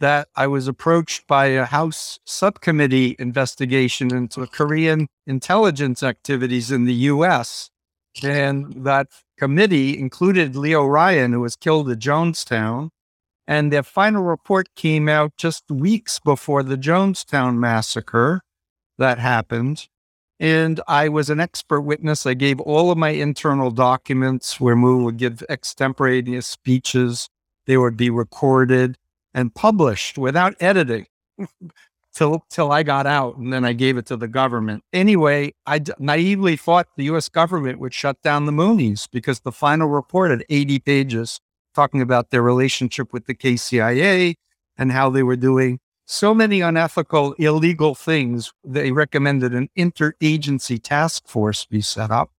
that 0.00 0.28
I 0.36 0.46
was 0.46 0.68
approached 0.68 1.26
by 1.26 1.46
a 1.46 1.64
House 1.64 2.18
subcommittee 2.24 3.16
investigation 3.18 4.14
into 4.14 4.46
Korean 4.46 5.08
intelligence 5.26 6.02
activities 6.02 6.70
in 6.70 6.84
the 6.84 6.94
U.S. 6.94 7.70
And 8.22 8.84
that 8.84 9.08
committee 9.36 9.98
included 9.98 10.56
Leo 10.56 10.86
Ryan, 10.86 11.32
who 11.32 11.40
was 11.40 11.56
killed 11.56 11.90
at 11.90 11.98
Jonestown. 11.98 12.90
And 13.46 13.72
their 13.72 13.82
final 13.82 14.22
report 14.22 14.68
came 14.76 15.08
out 15.08 15.32
just 15.36 15.70
weeks 15.70 16.20
before 16.20 16.62
the 16.62 16.76
Jonestown 16.76 17.56
massacre 17.56 18.42
that 18.98 19.18
happened. 19.18 19.88
And 20.40 20.80
I 20.86 21.08
was 21.08 21.30
an 21.30 21.40
expert 21.40 21.80
witness. 21.80 22.24
I 22.24 22.34
gave 22.34 22.60
all 22.60 22.90
of 22.90 22.98
my 22.98 23.10
internal 23.10 23.70
documents 23.70 24.60
where 24.60 24.76
Moon 24.76 25.02
would 25.04 25.16
give 25.16 25.42
extemporaneous 25.48 26.46
speeches. 26.46 27.28
They 27.66 27.76
would 27.76 27.96
be 27.96 28.10
recorded 28.10 28.96
and 29.34 29.54
published 29.54 30.16
without 30.16 30.54
editing 30.60 31.06
till 32.14 32.44
till 32.50 32.72
I 32.72 32.82
got 32.82 33.06
out, 33.06 33.36
and 33.36 33.52
then 33.52 33.64
I 33.64 33.72
gave 33.72 33.96
it 33.96 34.06
to 34.06 34.16
the 34.16 34.28
government. 34.28 34.84
Anyway, 34.92 35.54
I 35.66 35.80
d- 35.80 35.92
naively 35.98 36.56
thought 36.56 36.88
the 36.96 37.04
U.S. 37.04 37.28
government 37.28 37.78
would 37.80 37.94
shut 37.94 38.22
down 38.22 38.46
the 38.46 38.52
Moonies 38.52 39.08
because 39.10 39.40
the 39.40 39.52
final 39.52 39.88
report 39.88 40.30
had 40.30 40.44
80 40.48 40.78
pages 40.80 41.40
talking 41.74 42.00
about 42.00 42.30
their 42.30 42.42
relationship 42.42 43.12
with 43.12 43.26
the 43.26 43.34
KCIA 43.34 44.34
and 44.76 44.92
how 44.92 45.10
they 45.10 45.22
were 45.22 45.36
doing 45.36 45.80
so 46.10 46.34
many 46.34 46.62
unethical, 46.62 47.34
illegal 47.34 47.94
things, 47.94 48.50
they 48.64 48.92
recommended 48.92 49.52
an 49.52 49.68
interagency 49.76 50.82
task 50.82 51.28
force 51.28 51.66
be 51.66 51.82
set 51.82 52.10
up. 52.10 52.30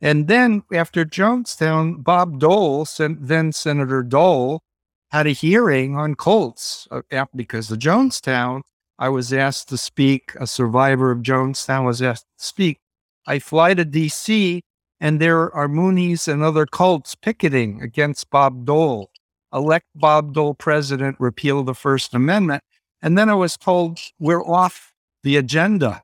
And 0.00 0.26
then 0.26 0.62
after 0.72 1.04
Jonestown, 1.04 2.02
Bob 2.02 2.40
Dole, 2.40 2.86
then 2.98 3.52
Senator 3.52 4.02
Dole, 4.02 4.62
had 5.10 5.26
a 5.26 5.30
hearing 5.30 5.94
on 5.94 6.14
Colts 6.14 6.88
uh, 6.90 7.26
because 7.36 7.70
of 7.70 7.78
Jonestown. 7.78 8.62
I 8.98 9.10
was 9.10 9.34
asked 9.34 9.68
to 9.68 9.76
speak. 9.76 10.32
A 10.40 10.46
survivor 10.46 11.10
of 11.10 11.18
Jonestown 11.18 11.84
was 11.84 12.00
asked 12.00 12.26
to 12.38 12.44
speak. 12.44 12.80
I 13.26 13.38
fly 13.38 13.74
to 13.74 13.84
DC, 13.84 14.62
and 14.98 15.20
there 15.20 15.54
are 15.54 15.68
Moonies 15.68 16.26
and 16.26 16.42
other 16.42 16.64
cults 16.64 17.14
picketing 17.14 17.82
against 17.82 18.30
Bob 18.30 18.64
Dole. 18.64 19.10
Elect 19.52 19.86
Bob 19.94 20.32
Dole 20.32 20.54
president, 20.54 21.16
repeal 21.20 21.62
the 21.62 21.74
First 21.74 22.14
Amendment. 22.14 22.64
And 23.04 23.18
then 23.18 23.28
I 23.28 23.34
was 23.34 23.58
told 23.58 24.00
we're 24.18 24.42
off 24.42 24.94
the 25.22 25.36
agenda. 25.36 26.02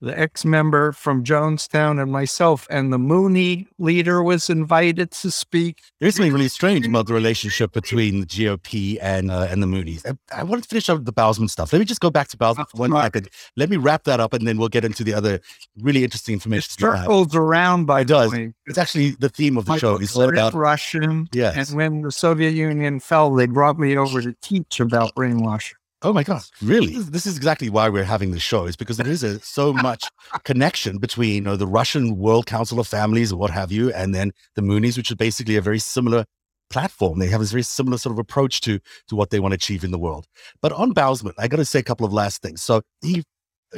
The 0.00 0.16
ex 0.16 0.44
member 0.44 0.92
from 0.92 1.24
Jonestown 1.24 2.00
and 2.00 2.12
myself 2.12 2.66
and 2.68 2.92
the 2.92 2.98
Moonie 2.98 3.66
leader 3.78 4.22
was 4.22 4.50
invited 4.50 5.10
to 5.12 5.30
speak. 5.30 5.80
There's 5.98 6.16
something 6.16 6.32
really 6.32 6.48
strange 6.48 6.86
about 6.86 7.06
the 7.06 7.14
relationship 7.14 7.72
between 7.72 8.20
the 8.20 8.26
GOP 8.26 8.98
and 9.00 9.30
uh, 9.30 9.48
and 9.50 9.62
the 9.62 9.66
Moonies. 9.66 10.06
I, 10.06 10.40
I 10.40 10.42
want 10.44 10.62
to 10.62 10.68
finish 10.68 10.88
up 10.90 10.98
with 10.98 11.06
the 11.06 11.12
Bausman 11.12 11.48
stuff. 11.48 11.72
Let 11.72 11.78
me 11.78 11.84
just 11.84 12.00
go 12.00 12.10
back 12.10 12.28
to 12.28 12.36
Bausman 12.36 12.68
for 12.68 12.76
one 12.76 12.92
second. 12.92 13.28
Let 13.56 13.70
me 13.70 13.76
wrap 13.76 14.04
that 14.04 14.20
up, 14.20 14.34
and 14.34 14.46
then 14.46 14.58
we'll 14.58 14.68
get 14.68 14.84
into 14.84 15.04
the 15.04 15.14
other 15.14 15.40
really 15.80 16.04
interesting 16.04 16.34
information. 16.34 16.70
It 16.76 16.80
circles 16.80 17.34
around 17.34 17.86
by 17.86 18.02
it 18.02 18.08
does. 18.08 18.32
It's 18.66 18.78
actually 18.78 19.12
the 19.12 19.30
theme 19.30 19.56
of 19.56 19.64
the 19.64 19.78
show. 19.78 19.96
It's 19.96 20.14
about 20.14 20.54
Russian. 20.54 21.28
Yes. 21.32 21.70
And 21.70 21.76
when 21.76 22.02
the 22.02 22.12
Soviet 22.12 22.50
Union 22.50 23.00
fell, 23.00 23.34
they 23.34 23.46
brought 23.46 23.78
me 23.78 23.96
over 23.96 24.20
to 24.20 24.34
teach 24.42 24.80
about 24.80 25.14
brainwashing. 25.14 25.78
Oh 26.04 26.12
my 26.12 26.22
God, 26.22 26.42
really? 26.60 26.98
This 26.98 27.24
is 27.24 27.34
exactly 27.38 27.70
why 27.70 27.88
we're 27.88 28.04
having 28.04 28.32
this 28.32 28.42
show, 28.42 28.66
is 28.66 28.76
because 28.76 28.98
there 28.98 29.08
is 29.08 29.22
a, 29.22 29.40
so 29.40 29.72
much 29.72 30.04
connection 30.44 30.98
between 30.98 31.32
you 31.32 31.40
know, 31.40 31.56
the 31.56 31.66
Russian 31.66 32.18
World 32.18 32.44
Council 32.44 32.78
of 32.78 32.86
Families 32.86 33.32
or 33.32 33.36
what 33.36 33.50
have 33.50 33.72
you, 33.72 33.90
and 33.94 34.14
then 34.14 34.30
the 34.54 34.60
Moonies, 34.60 34.98
which 34.98 35.10
is 35.10 35.16
basically 35.16 35.56
a 35.56 35.62
very 35.62 35.78
similar 35.78 36.26
platform. 36.68 37.20
They 37.20 37.28
have 37.28 37.40
this 37.40 37.52
very 37.52 37.62
similar 37.62 37.96
sort 37.96 38.12
of 38.12 38.18
approach 38.18 38.60
to, 38.62 38.80
to 39.08 39.16
what 39.16 39.30
they 39.30 39.40
want 39.40 39.52
to 39.52 39.56
achieve 39.56 39.82
in 39.82 39.92
the 39.92 39.98
world. 39.98 40.26
But 40.60 40.72
on 40.72 40.92
Bausman, 40.92 41.32
I 41.38 41.48
got 41.48 41.56
to 41.56 41.64
say 41.64 41.78
a 41.78 41.82
couple 41.82 42.04
of 42.04 42.12
last 42.12 42.42
things. 42.42 42.62
So 42.62 42.82
he, 43.00 43.24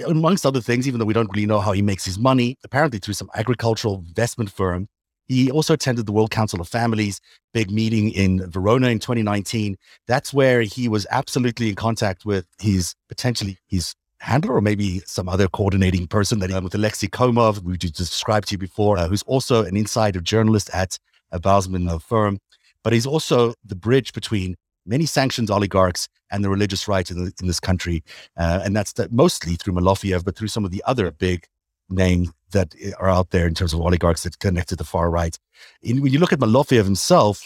amongst 0.04 0.44
other 0.44 0.60
things, 0.60 0.88
even 0.88 0.98
though 0.98 1.06
we 1.06 1.14
don't 1.14 1.30
really 1.32 1.46
know 1.46 1.60
how 1.60 1.70
he 1.70 1.82
makes 1.82 2.04
his 2.04 2.18
money, 2.18 2.56
apparently 2.64 2.98
through 2.98 3.14
some 3.14 3.30
agricultural 3.36 4.04
investment 4.08 4.50
firm, 4.50 4.88
he 5.28 5.50
also 5.50 5.74
attended 5.74 6.06
the 6.06 6.12
World 6.12 6.30
Council 6.30 6.60
of 6.60 6.68
Families 6.68 7.20
big 7.52 7.70
meeting 7.70 8.10
in 8.10 8.48
Verona 8.50 8.88
in 8.88 8.98
2019. 8.98 9.76
That's 10.06 10.32
where 10.32 10.62
he 10.62 10.88
was 10.88 11.06
absolutely 11.10 11.68
in 11.70 11.74
contact 11.74 12.24
with 12.24 12.46
his 12.60 12.94
potentially 13.08 13.58
his 13.66 13.94
handler 14.20 14.54
or 14.54 14.60
maybe 14.60 15.00
some 15.06 15.28
other 15.28 15.48
coordinating 15.48 16.06
person 16.06 16.38
that 16.38 16.50
he, 16.50 16.56
um, 16.56 16.64
with 16.64 16.74
Alexei 16.74 17.06
Komov, 17.06 17.64
just 17.78 17.94
described 17.94 18.48
to 18.48 18.52
you 18.52 18.58
before, 18.58 18.98
uh, 18.98 19.08
who's 19.08 19.22
also 19.24 19.64
an 19.64 19.76
insider 19.76 20.20
journalist 20.20 20.70
at 20.72 20.98
a 21.32 21.40
Bausman 21.40 22.00
firm. 22.02 22.38
But 22.82 22.92
he's 22.92 23.06
also 23.06 23.54
the 23.64 23.74
bridge 23.74 24.12
between 24.12 24.56
many 24.86 25.06
sanctioned 25.06 25.50
oligarchs 25.50 26.08
and 26.30 26.44
the 26.44 26.48
religious 26.48 26.86
right 26.88 27.10
in, 27.10 27.24
the, 27.24 27.32
in 27.40 27.46
this 27.46 27.60
country. 27.60 28.02
Uh, 28.36 28.60
and 28.64 28.76
that's 28.76 28.92
the, 28.92 29.08
mostly 29.10 29.56
through 29.56 29.74
Malofeyev, 29.74 30.24
but 30.24 30.36
through 30.36 30.48
some 30.48 30.64
of 30.64 30.70
the 30.70 30.82
other 30.86 31.10
big 31.10 31.46
names 31.88 32.30
that 32.56 32.74
are 32.98 33.08
out 33.08 33.30
there 33.30 33.46
in 33.46 33.54
terms 33.54 33.72
of 33.74 33.80
oligarchs 33.80 34.22
that 34.24 34.38
connect 34.38 34.68
to 34.70 34.76
the 34.76 34.84
far 34.84 35.10
right. 35.10 35.38
In, 35.82 36.02
when 36.02 36.12
you 36.12 36.18
look 36.18 36.32
at 36.32 36.40
Malofeyev 36.40 36.84
himself, 36.84 37.42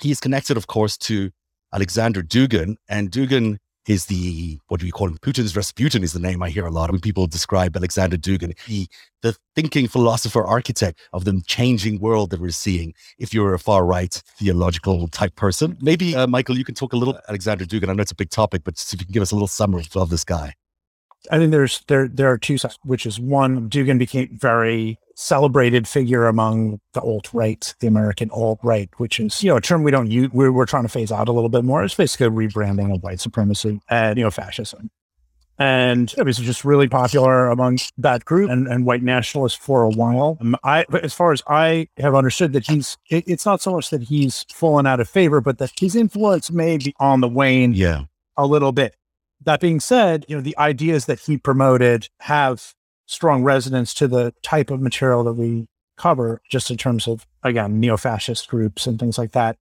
he 0.00 0.10
is 0.10 0.20
connected, 0.20 0.56
of 0.56 0.66
course, 0.66 0.96
to 1.08 1.30
Alexander 1.72 2.22
Dugin, 2.22 2.76
and 2.88 3.10
Dugin 3.10 3.58
is 3.88 4.06
the 4.06 4.58
what 4.68 4.80
do 4.80 4.86
we 4.86 4.92
call 4.92 5.08
him? 5.08 5.18
Putin's 5.18 5.56
Rasputin 5.56 6.02
is 6.04 6.12
the 6.12 6.20
name 6.20 6.42
I 6.42 6.50
hear 6.50 6.66
a 6.66 6.70
lot 6.70 6.90
when 6.90 7.00
people 7.00 7.26
describe 7.26 7.76
Alexander 7.76 8.16
Dugin. 8.16 8.56
He, 8.66 8.88
the 9.22 9.36
thinking 9.56 9.88
philosopher 9.88 10.44
architect 10.44 11.00
of 11.12 11.24
the 11.24 11.42
changing 11.46 12.00
world 12.00 12.30
that 12.30 12.40
we're 12.40 12.50
seeing. 12.50 12.94
If 13.18 13.34
you're 13.34 13.54
a 13.54 13.58
far 13.58 13.84
right 13.84 14.14
theological 14.38 15.08
type 15.08 15.34
person, 15.34 15.76
maybe 15.80 16.14
uh, 16.14 16.26
Michael, 16.26 16.58
you 16.58 16.64
can 16.64 16.74
talk 16.74 16.92
a 16.92 16.96
little 16.96 17.18
Alexander 17.28 17.64
Dugin. 17.64 17.88
I 17.88 17.94
know 17.94 18.02
it's 18.02 18.12
a 18.12 18.22
big 18.22 18.30
topic, 18.30 18.62
but 18.64 18.74
if 18.74 19.00
you 19.00 19.06
can 19.06 19.12
give 19.12 19.22
us 19.22 19.32
a 19.32 19.34
little 19.34 19.48
summary 19.48 19.86
of 19.96 20.10
this 20.10 20.24
guy. 20.24 20.54
I 21.30 21.38
think 21.38 21.50
there's 21.50 21.82
there 21.88 22.08
there 22.08 22.30
are 22.30 22.38
two 22.38 22.58
sides, 22.58 22.78
which 22.82 23.06
is 23.06 23.20
one, 23.20 23.68
Dugin 23.68 23.98
became 23.98 24.28
very 24.32 24.98
celebrated 25.14 25.86
figure 25.86 26.26
among 26.26 26.80
the 26.94 27.00
alt 27.00 27.32
right, 27.32 27.74
the 27.80 27.86
American 27.86 28.30
alt 28.30 28.58
right, 28.62 28.88
which 28.96 29.20
is 29.20 29.42
you 29.42 29.50
know 29.50 29.56
a 29.56 29.60
term 29.60 29.82
we 29.82 29.90
don't 29.90 30.10
use. 30.10 30.30
We're, 30.32 30.52
we're 30.52 30.66
trying 30.66 30.82
to 30.82 30.88
phase 30.88 31.12
out 31.12 31.28
a 31.28 31.32
little 31.32 31.48
bit 31.48 31.64
more. 31.64 31.84
It's 31.84 31.94
basically 31.94 32.26
a 32.26 32.30
rebranding 32.30 32.94
of 32.94 33.02
white 33.02 33.20
supremacy 33.20 33.80
and 33.88 34.18
you 34.18 34.24
know 34.24 34.30
fascism, 34.30 34.90
and 35.58 36.12
it 36.18 36.24
was 36.24 36.38
just 36.38 36.64
really 36.64 36.88
popular 36.88 37.48
among 37.48 37.78
that 37.98 38.24
group 38.24 38.50
and, 38.50 38.66
and 38.66 38.84
white 38.84 39.02
nationalists 39.02 39.54
for 39.54 39.82
a 39.82 39.90
while. 39.90 40.38
Um, 40.40 40.56
I, 40.64 40.84
as 41.02 41.14
far 41.14 41.32
as 41.32 41.42
I 41.46 41.88
have 41.98 42.14
understood, 42.14 42.52
that 42.54 42.66
he's 42.66 42.98
it, 43.10 43.24
it's 43.28 43.46
not 43.46 43.62
so 43.62 43.72
much 43.72 43.90
that 43.90 44.02
he's 44.02 44.44
fallen 44.52 44.86
out 44.86 45.00
of 45.00 45.08
favor, 45.08 45.40
but 45.40 45.58
that 45.58 45.72
his 45.78 45.94
influence 45.94 46.50
may 46.50 46.78
be 46.78 46.94
on 46.98 47.20
the 47.20 47.28
wane. 47.28 47.74
Yeah. 47.74 48.04
A 48.36 48.46
little 48.46 48.72
bit. 48.72 48.96
That 49.44 49.60
being 49.60 49.80
said, 49.80 50.24
you 50.28 50.36
know, 50.36 50.42
the 50.42 50.56
ideas 50.58 51.06
that 51.06 51.20
he 51.20 51.36
promoted 51.36 52.08
have 52.20 52.74
strong 53.06 53.42
resonance 53.42 53.92
to 53.94 54.08
the 54.08 54.32
type 54.42 54.70
of 54.70 54.80
material 54.80 55.24
that 55.24 55.34
we 55.34 55.66
cover, 55.96 56.40
just 56.48 56.70
in 56.70 56.76
terms 56.76 57.06
of, 57.06 57.26
again, 57.42 57.80
neo 57.80 57.96
fascist 57.96 58.48
groups 58.48 58.86
and 58.86 58.98
things 58.98 59.18
like 59.18 59.32
that. 59.32 59.56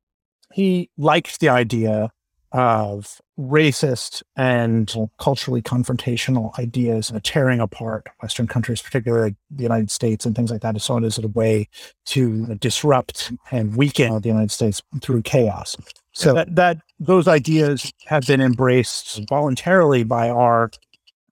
He 0.53 0.89
liked 0.97 1.39
the 1.39 1.49
idea 1.49 2.11
of 2.51 3.21
racist 3.39 4.23
and 4.35 4.93
culturally 5.17 5.61
confrontational 5.61 6.57
ideas 6.59 7.09
and 7.09 7.23
tearing 7.23 7.59
apart 7.59 8.07
Western 8.21 8.45
countries, 8.45 8.81
particularly 8.81 9.35
the 9.49 9.63
United 9.63 9.89
States 9.89 10.25
and 10.25 10.35
things 10.35 10.51
like 10.51 10.61
that, 10.61 10.79
saw 10.81 10.97
it 10.97 11.03
as 11.05 11.17
a 11.17 11.27
way 11.29 11.67
to 12.05 12.55
disrupt 12.55 13.31
and 13.51 13.75
weaken 13.75 14.21
the 14.21 14.27
United 14.27 14.51
States 14.51 14.81
through 15.01 15.21
chaos. 15.21 15.77
So 16.13 16.33
that, 16.33 16.55
that 16.55 16.77
those 16.99 17.27
ideas 17.27 17.91
have 18.05 18.27
been 18.27 18.41
embraced 18.41 19.21
voluntarily 19.29 20.03
by 20.03 20.29
our, 20.29 20.71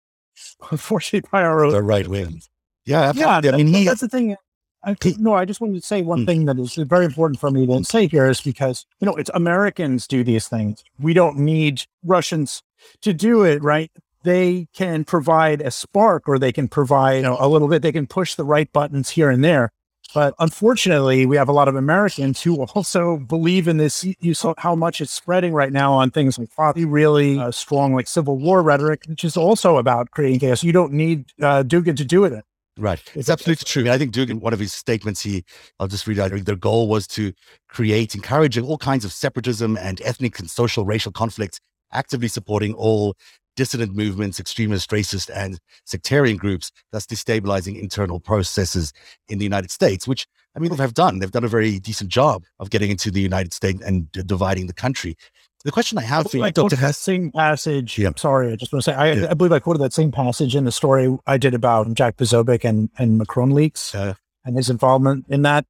unfortunately, 0.72 1.28
by 1.32 1.44
our 1.44 1.70
the 1.70 1.82
right 1.82 2.08
wing. 2.08 2.42
Yeah, 2.86 3.02
absolutely. 3.02 3.50
yeah. 3.50 3.54
I 3.54 3.58
mean, 3.58 3.68
he, 3.68 3.86
that's 3.86 4.02
the 4.02 4.08
thing. 4.08 4.36
I, 4.84 4.96
no, 5.18 5.34
I 5.34 5.44
just 5.44 5.60
wanted 5.60 5.82
to 5.82 5.86
say 5.86 6.02
one 6.02 6.22
mm. 6.22 6.26
thing 6.26 6.46
that 6.46 6.58
is 6.58 6.76
very 6.76 7.06
important 7.06 7.40
for 7.40 7.52
me 7.52 7.68
to 7.68 7.84
say 7.84 8.08
here 8.08 8.30
is 8.30 8.40
because 8.40 8.86
you 9.00 9.06
know 9.06 9.16
it's 9.16 9.30
Americans 9.34 10.08
do 10.08 10.24
these 10.24 10.48
things. 10.48 10.84
We 11.00 11.14
don't 11.14 11.38
need 11.38 11.84
Russians 12.04 12.64
to 13.02 13.14
do 13.14 13.44
it, 13.44 13.62
right? 13.62 13.92
They 14.24 14.68
can 14.74 15.04
provide 15.04 15.62
a 15.62 15.72
spark, 15.72 16.28
or 16.28 16.40
they 16.40 16.52
can 16.52 16.68
provide 16.68 17.18
you 17.18 17.24
know, 17.24 17.38
a 17.40 17.48
little 17.48 17.68
bit. 17.68 17.82
They 17.82 17.92
can 17.92 18.08
push 18.08 18.36
the 18.36 18.46
right 18.46 18.72
buttons 18.72 19.10
here 19.10 19.30
and 19.30 19.44
there. 19.44 19.72
But 20.14 20.34
unfortunately, 20.40 21.26
we 21.26 21.38
have 21.38 21.50
a 21.50 21.52
lot 21.52 21.68
of 21.68 21.76
Americans 21.76 22.42
who 22.42 22.64
also 22.64 23.18
believe 23.18 23.68
in 23.68 23.78
this. 23.78 24.04
You 24.20 24.34
saw 24.34 24.54
how 24.58 24.76
much 24.76 25.02
it's 25.02 25.14
spreading 25.14 25.54
right 25.54 25.72
now 25.72 25.94
on 25.94 26.10
things 26.10 26.40
like 26.40 26.50
really 26.76 27.38
uh, 27.38 27.52
strong, 27.52 27.94
like 27.94 28.08
Civil 28.08 28.38
War 28.38 28.64
rhetoric, 28.64 29.04
which 29.08 29.24
is 29.24 29.38
also 29.38 29.78
about 29.78 30.12
creating 30.12 30.40
chaos. 30.40 30.64
You 30.64 30.72
don't 30.72 30.94
need 30.94 31.26
uh, 31.42 31.64
Dugin 31.64 31.96
to 31.98 32.06
do 32.06 32.24
it. 32.24 32.44
Right. 32.78 33.02
It's 33.14 33.30
absolutely 33.30 33.66
true. 33.66 33.84
And 33.84 33.92
I 33.92 33.98
think 33.98 34.14
Dugin, 34.14 34.40
one 34.40 34.54
of 34.54 34.60
his 34.60 34.74
statements, 34.74 35.22
he, 35.22 35.44
I'll 35.80 35.88
just 35.88 36.08
read 36.08 36.18
out, 36.18 36.32
their 36.32 36.56
goal 36.56 36.88
was 36.88 37.06
to 37.08 37.34
create, 37.68 38.16
encouraging 38.16 38.64
all 38.64 38.78
kinds 38.78 39.04
of 39.04 39.12
separatism 39.12 39.78
and 39.78 40.02
ethnic 40.02 40.40
and 40.40 40.50
social 40.50 40.86
racial 40.86 41.12
conflicts, 41.12 41.60
actively 41.92 42.30
supporting 42.30 42.74
all 42.74 43.16
dissident 43.60 43.94
movements, 43.94 44.40
extremist, 44.40 44.90
racist, 44.90 45.30
and 45.36 45.60
sectarian 45.86 46.38
groups, 46.38 46.72
thus 46.94 47.06
destabilizing 47.06 47.78
internal 47.78 48.18
processes 48.22 48.94
in 49.28 49.38
the 49.38 49.44
United 49.44 49.70
States, 49.70 50.08
which 50.08 50.26
I 50.56 50.60
mean, 50.60 50.72
they 50.72 50.78
have 50.78 50.94
done. 50.94 51.20
They've 51.20 51.30
done 51.30 51.44
a 51.44 51.50
very 51.50 51.78
decent 51.78 52.10
job 52.10 52.46
of 52.62 52.70
getting 52.70 52.90
into 52.90 53.12
the 53.12 53.20
United 53.20 53.52
States 53.54 53.82
and 53.84 54.10
d- 54.14 54.24
dividing 54.26 54.68
the 54.68 54.74
country. 54.86 55.18
The 55.66 55.74
question 55.74 55.98
I 55.98 56.04
have 56.04 56.32
for 56.32 56.38
you, 56.38 56.44
I 56.46 56.52
Dr. 56.52 56.78
that 56.78 56.96
same 56.96 57.32
passage. 57.34 57.98
Yeah. 57.98 58.08
I'm 58.08 58.18
sorry, 58.18 58.54
I 58.54 58.56
just 58.56 58.72
want 58.72 58.86
to 58.86 58.92
say, 58.92 58.96
I, 58.96 59.12
Yeah. 59.12 59.28
I 59.30 59.34
believe 59.34 59.52
I 59.52 59.60
quoted 59.60 59.82
that 59.84 59.92
same 59.94 60.10
passage 60.12 60.56
in 60.56 60.64
the 60.64 60.72
story 60.72 61.14
I 61.28 61.38
did 61.38 61.54
about 61.54 61.94
Jack 61.96 62.16
Posobiec 62.16 62.64
and, 62.64 62.90
and 62.98 63.18
Macron 63.18 63.52
leaks 63.52 63.94
Uh, 63.94 64.14
and 64.46 64.56
his 64.56 64.70
involvement 64.70 65.26
in 65.28 65.42
that. 65.42 65.66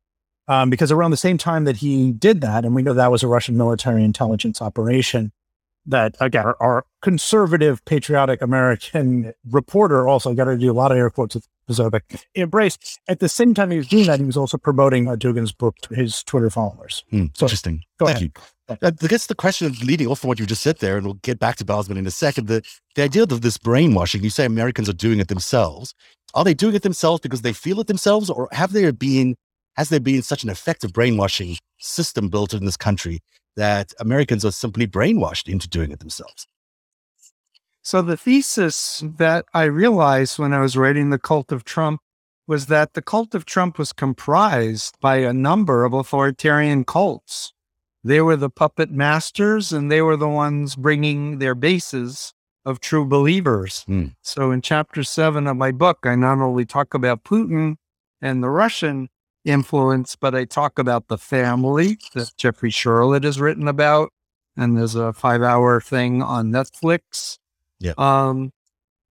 Um, 0.48 0.70
because 0.70 0.92
around 0.92 1.12
the 1.12 1.18
same 1.28 1.38
time 1.40 1.64
that 1.66 1.78
he 1.78 2.12
did 2.12 2.42
that, 2.42 2.66
and 2.66 2.76
we 2.76 2.84
know 2.84 2.94
that 2.94 3.12
was 3.12 3.24
a 3.24 3.28
Russian 3.28 3.58
military 3.58 4.04
intelligence 4.04 4.62
operation, 4.62 5.32
that 5.86 6.16
again, 6.20 6.46
our, 6.46 6.58
our 6.60 6.86
conservative, 7.02 7.84
patriotic 7.86 8.42
American 8.42 9.34
reporter 9.50 10.08
also 10.08 10.34
got 10.34 10.46
to 10.46 10.58
do 10.58 10.72
a 10.72 10.74
lot 10.74 10.92
of 10.92 10.98
air 10.98 11.10
quotes 11.10 11.36
with 11.36 11.48
Posobiec 11.70 12.24
embraced. 12.36 13.00
At 13.08 13.20
the 13.20 13.30
same 13.30 13.54
time 13.54 13.72
he 13.72 13.78
was 13.78 13.88
doing 13.88 14.06
that, 14.08 14.20
he 14.20 14.26
was 14.26 14.38
also 14.38 14.58
promoting 14.58 15.08
uh, 15.08 15.16
Dugin's 15.16 15.52
book 15.52 15.76
to 15.84 15.94
his 15.94 16.24
Twitter 16.24 16.50
followers. 16.50 17.04
hmm, 17.10 17.26
So, 17.34 17.46
interesting. 17.46 17.84
Go 18.00 18.06
Thank 18.06 18.18
ahead. 18.18 18.32
you. 18.36 18.78
I 18.84 18.92
guess 18.92 19.26
the 19.26 19.36
question 19.36 19.74
leading 19.84 20.08
off 20.08 20.20
from 20.20 20.28
what 20.28 20.40
you 20.40 20.46
just 20.46 20.62
said 20.62 20.78
there, 20.78 20.98
and 20.98 21.06
we'll 21.06 21.16
get 21.16 21.40
back 21.40 21.56
to 21.56 21.66
Bausman 21.66 21.98
in 21.98 22.06
a 22.06 22.12
second, 22.12 22.48
the, 22.48 22.62
the 22.96 23.02
idea 23.02 23.24
of 23.24 23.42
this 23.42 23.58
brainwashing, 23.58 24.24
you 24.24 24.30
say 24.30 24.46
Americans 24.46 24.88
are 24.88 24.94
doing 24.94 25.20
it 25.20 25.28
themselves. 25.28 25.96
Are 26.36 26.44
they 26.44 26.54
doing 26.54 26.76
it 26.76 26.84
themselves 26.84 27.20
because 27.22 27.42
they 27.42 27.54
feel 27.54 27.80
it 27.80 27.88
themselves, 27.88 28.30
or 28.30 28.48
have 28.52 28.74
there 28.74 28.94
been, 28.94 29.36
has 29.76 29.90
there 29.90 30.00
been 30.00 30.22
such 30.22 30.44
an 30.44 30.50
effective 30.52 30.94
brainwashing 30.94 31.58
system 31.80 32.30
built 32.30 32.54
in 32.54 32.66
this 32.66 32.78
country 32.78 33.22
that 33.56 33.94
Americans 34.00 34.46
are 34.46 34.52
simply 34.52 34.88
brainwashed 34.88 35.52
into 35.52 35.68
doing 35.68 35.92
it 35.92 36.00
themselves? 36.00 36.48
So 37.82 38.02
the 38.02 38.18
thesis 38.18 39.04
that 39.18 39.46
I 39.54 39.64
realized 39.64 40.38
when 40.38 40.54
I 40.54 40.60
was 40.60 40.78
writing 40.78 41.10
The 41.10 41.20
Cult 41.20 41.52
of 41.52 41.64
Trump 41.64 42.02
was 42.50 42.66
that 42.66 42.94
the 42.94 43.02
cult 43.02 43.36
of 43.36 43.46
Trump 43.46 43.78
was 43.78 43.94
comprised 43.94 44.96
by 45.00 45.18
a 45.18 45.32
number 45.32 45.86
of 45.86 45.94
authoritarian 45.94 46.84
cults. 46.84 47.54
They 48.04 48.22
were 48.22 48.36
the 48.36 48.50
puppet 48.50 48.90
masters 48.90 49.72
and 49.72 49.92
they 49.92 50.02
were 50.02 50.18
the 50.18 50.28
ones 50.28 50.76
bringing 50.76 51.38
their 51.38 51.54
bases 51.54 52.34
of 52.66 52.80
true 52.80 53.06
believers. 53.06 53.84
Hmm. 53.84 54.08
So 54.24 54.50
in 54.52 54.62
chapter 54.62 55.04
seven 55.04 55.46
of 55.46 55.58
my 55.58 55.72
book, 55.72 56.00
I 56.04 56.16
not 56.16 56.40
only 56.40 56.66
talk 56.66 56.94
about 56.96 57.24
Putin 57.24 57.76
and 58.20 58.42
the 58.42 58.50
Russian 58.50 59.10
influence, 59.46 60.16
but 60.16 60.36
I 60.36 60.46
talk 60.46 60.80
about 60.80 61.08
the 61.08 61.18
family 61.18 61.98
that 62.14 62.32
Jeffrey 62.38 62.72
Sharlet 62.72 63.24
has 63.24 63.40
written 63.40 63.68
about. 63.68 64.12
And 64.58 64.78
there's 64.78 64.96
a 64.96 65.14
five 65.14 65.42
hour 65.42 65.80
thing 65.80 66.22
on 66.22 66.52
Netflix 66.52 67.38
um, 67.98 68.52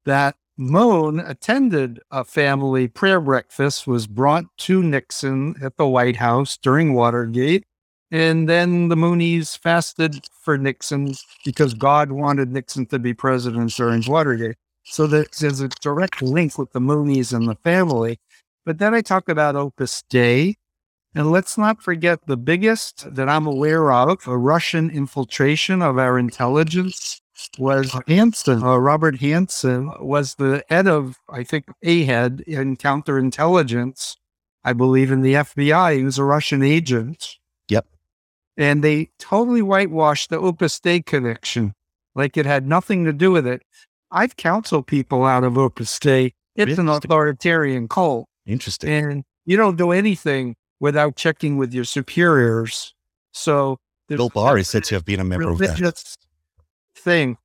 that 0.04 0.36
Moon 0.56 1.20
attended 1.20 2.00
a 2.10 2.24
family 2.24 2.88
prayer 2.88 3.20
breakfast, 3.20 3.86
was 3.86 4.06
brought 4.06 4.44
to 4.58 4.82
Nixon 4.82 5.54
at 5.62 5.76
the 5.76 5.86
White 5.86 6.16
House 6.16 6.58
during 6.58 6.94
Watergate. 6.94 7.64
And 8.10 8.48
then 8.48 8.88
the 8.88 8.96
Moonies 8.96 9.56
fasted 9.56 10.26
for 10.42 10.58
Nixon 10.58 11.14
because 11.44 11.74
God 11.74 12.10
wanted 12.10 12.50
Nixon 12.50 12.86
to 12.86 12.98
be 12.98 13.14
president 13.14 13.72
during 13.74 14.02
Watergate. 14.06 14.56
So 14.84 15.06
there's 15.06 15.60
a 15.60 15.68
direct 15.68 16.22
link 16.22 16.58
with 16.58 16.72
the 16.72 16.80
Moonies 16.80 17.34
and 17.34 17.46
the 17.46 17.56
family. 17.56 18.18
But 18.68 18.76
then 18.76 18.92
I 18.92 19.00
talk 19.00 19.30
about 19.30 19.56
Opus 19.56 20.04
Dei. 20.10 20.56
And 21.14 21.30
let's 21.30 21.56
not 21.56 21.80
forget 21.80 22.26
the 22.26 22.36
biggest 22.36 23.14
that 23.14 23.26
I'm 23.26 23.46
aware 23.46 23.90
of 23.90 24.28
a 24.28 24.36
Russian 24.36 24.90
infiltration 24.90 25.80
of 25.80 25.96
our 25.96 26.18
intelligence 26.18 27.22
was 27.58 27.92
Hanssen. 27.92 28.62
Uh, 28.62 28.78
Robert 28.78 29.20
Hanssen 29.20 29.98
was 30.02 30.34
the 30.34 30.62
head 30.68 30.86
of, 30.86 31.16
I 31.30 31.44
think, 31.44 31.64
a 31.82 32.04
head 32.04 32.44
in 32.46 32.76
counterintelligence, 32.76 34.16
I 34.64 34.74
believe, 34.74 35.10
in 35.10 35.22
the 35.22 35.32
FBI. 35.32 35.96
He 35.96 36.04
was 36.04 36.18
a 36.18 36.24
Russian 36.24 36.62
agent. 36.62 37.36
Yep. 37.70 37.86
And 38.58 38.84
they 38.84 39.08
totally 39.18 39.62
whitewashed 39.62 40.28
the 40.28 40.36
Opus 40.36 40.78
Dei 40.78 41.00
connection, 41.00 41.72
like 42.14 42.36
it 42.36 42.44
had 42.44 42.66
nothing 42.66 43.06
to 43.06 43.14
do 43.14 43.30
with 43.30 43.46
it. 43.46 43.62
I've 44.10 44.36
counseled 44.36 44.86
people 44.86 45.24
out 45.24 45.44
of 45.44 45.56
Opus 45.56 45.98
Dei. 45.98 46.34
It's 46.54 46.76
an 46.76 46.90
authoritarian 46.90 47.88
cult, 47.88 48.27
Interesting. 48.48 48.90
and 48.90 49.24
you 49.44 49.56
don't 49.56 49.76
do 49.76 49.92
anything 49.92 50.56
without 50.80 51.14
checking 51.16 51.56
with 51.58 51.72
your 51.74 51.84
superiors. 51.84 52.94
So 53.32 53.78
Bill 54.08 54.30
Barr 54.30 54.58
is 54.58 54.68
said 54.68 54.84
to 54.84 54.94
have 54.96 55.04
been 55.04 55.20
a 55.20 55.24
member 55.32 55.50
of 55.50 55.58
that. 55.58 56.16
thing. 56.96 57.36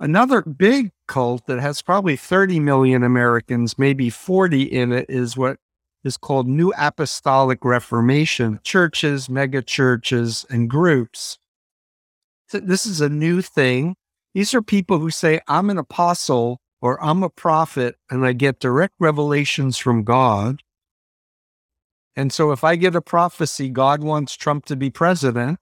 Another 0.00 0.42
big 0.42 0.92
cult 1.08 1.46
that 1.46 1.58
has 1.60 1.82
probably 1.82 2.16
30 2.16 2.60
million 2.60 3.02
Americans, 3.02 3.78
maybe 3.78 4.10
40 4.10 4.62
in 4.62 4.92
it, 4.92 5.06
is 5.08 5.36
what 5.36 5.58
is 6.04 6.16
called 6.16 6.46
New 6.46 6.72
Apostolic 6.78 7.64
Reformation 7.64 8.60
churches, 8.62 9.28
mega 9.28 9.60
churches, 9.60 10.46
and 10.48 10.70
groups. 10.70 11.38
Th- 12.50 12.62
This 12.62 12.86
is 12.86 13.00
a 13.00 13.08
new 13.08 13.42
thing. 13.42 13.96
These 14.34 14.54
are 14.54 14.62
people 14.62 14.98
who 15.00 15.10
say, 15.10 15.40
I'm 15.48 15.68
an 15.68 15.78
apostle 15.78 16.60
or 16.80 17.02
I'm 17.02 17.22
a 17.22 17.30
prophet, 17.30 17.96
and 18.10 18.24
I 18.24 18.32
get 18.32 18.60
direct 18.60 18.94
revelations 18.98 19.78
from 19.78 20.04
God. 20.04 20.62
And 22.16 22.32
so 22.32 22.50
if 22.50 22.64
I 22.64 22.76
get 22.76 22.96
a 22.96 23.00
prophecy, 23.00 23.68
God 23.68 24.02
wants 24.02 24.36
Trump 24.36 24.64
to 24.66 24.76
be 24.76 24.90
president, 24.90 25.58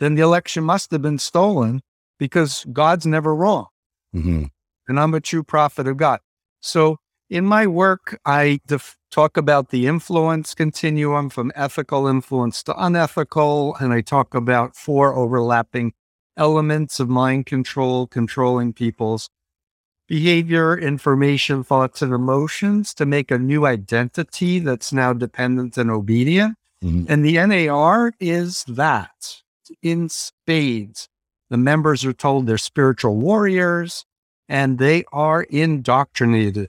then 0.00 0.14
the 0.14 0.22
election 0.22 0.64
must 0.64 0.90
have 0.90 1.02
been 1.02 1.18
stolen 1.18 1.82
because 2.18 2.64
God's 2.72 3.06
never 3.06 3.34
wrong. 3.34 3.66
Mhm. 4.14 4.50
And 4.88 5.00
I'm 5.00 5.14
a 5.14 5.20
true 5.20 5.42
prophet 5.42 5.86
of 5.86 5.96
God. 5.96 6.20
So 6.60 6.98
in 7.28 7.44
my 7.44 7.66
work, 7.66 8.18
I 8.24 8.60
def- 8.66 8.96
talk 9.10 9.36
about 9.36 9.70
the 9.70 9.86
influence 9.86 10.54
continuum 10.54 11.30
from 11.30 11.52
ethical 11.54 12.06
influence 12.06 12.62
to 12.64 12.74
unethical. 12.82 13.76
And 13.76 13.92
I 13.92 14.00
talk 14.00 14.34
about 14.34 14.76
four 14.76 15.14
overlapping 15.14 15.92
elements 16.36 16.98
of 17.00 17.08
mind 17.08 17.46
control, 17.46 18.06
controlling 18.06 18.72
people's 18.72 19.28
behavior, 20.16 20.78
information, 20.78 21.64
thoughts, 21.64 22.02
and 22.02 22.12
emotions 22.12 22.92
to 22.92 23.06
make 23.06 23.30
a 23.30 23.38
new 23.38 23.64
identity 23.64 24.58
that's 24.58 24.92
now 24.92 25.10
dependent 25.14 25.78
and 25.78 25.90
obedient. 25.90 26.54
Mhm. 26.84 27.06
And 27.08 27.24
the 27.24 27.38
NAR 27.38 28.12
is 28.20 28.62
that 28.68 29.40
in 29.82 30.10
spades. 30.10 31.08
The 31.48 31.56
members 31.56 32.04
are 32.04 32.12
told 32.12 32.46
they're 32.46 32.58
spiritual 32.58 33.16
warriors 33.16 34.04
and 34.50 34.78
they 34.78 35.04
are 35.14 35.44
indoctrinated 35.44 36.68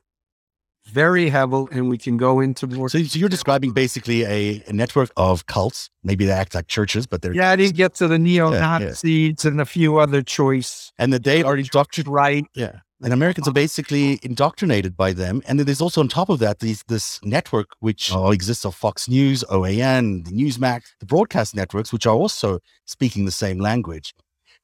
very 0.86 1.28
heavily. 1.30 1.68
And 1.74 1.90
we 1.90 1.98
can 1.98 2.16
go 2.16 2.40
into 2.40 2.66
more. 2.68 2.88
So, 2.88 3.04
so 3.04 3.20
you're 3.20 3.28
describing 3.28 3.72
basically 3.72 4.24
a, 4.24 4.64
a 4.68 4.72
network 4.72 5.12
of 5.18 5.48
cults. 5.48 5.90
Maybe 6.02 6.24
they 6.26 6.32
act 6.32 6.56
like 6.56 6.68
churches, 6.68 7.08
but 7.08 7.22
they're 7.22 7.34
yeah, 7.36 7.50
I 7.50 7.58
didn't 7.58 7.76
get 7.76 7.94
to 7.96 8.08
the 8.08 8.18
neo 8.20 8.52
Nazis 8.52 9.44
and 9.44 9.60
a 9.60 9.66
few 9.66 9.98
other 9.98 10.22
choice. 10.22 10.94
and 10.98 11.12
that 11.12 11.26
they 11.26 11.44
are 11.44 11.58
indoctrinated. 11.58 12.08
Right. 12.08 12.46
Yeah. 12.56 12.80
And 13.02 13.12
Americans 13.12 13.48
are 13.48 13.54
basically 13.54 14.20
indoctrinated 14.24 14.96
by 14.96 15.12
them. 15.12 15.42
And 15.46 15.60
then 15.60 15.66
there's 15.66 15.82
also 15.82 16.00
on 16.00 16.08
top 16.08 16.30
of 16.30 16.40
that, 16.40 16.60
these, 16.60 16.84
this 16.88 17.20
network 17.24 17.68
which 17.80 18.14
uh, 18.14 18.30
exists 18.30 18.66
of 18.66 18.76
Fox 18.76 19.10
News, 19.10 19.44
OAN, 19.50 20.26
the 20.26 20.32
Newsmax, 20.32 20.84
the 21.00 21.06
broadcast 21.06 21.56
networks, 21.56 21.92
which 21.92 22.06
are 22.06 22.16
also 22.16 22.60
speaking 22.86 23.26
the 23.26 23.32
same 23.32 23.60
language. 23.60 24.14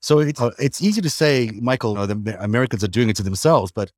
So 0.02 0.20
it's, 0.20 0.40
uh, 0.40 0.52
it's 0.58 0.82
easy 0.82 1.02
to 1.02 1.10
say, 1.10 1.52
Michael, 1.62 1.98
uh, 1.98 2.06
the 2.06 2.38
Americans 2.40 2.84
are 2.84 2.88
doing 2.88 3.10
it 3.10 3.18
to 3.18 3.24
themselves, 3.24 3.72
but 3.72 3.92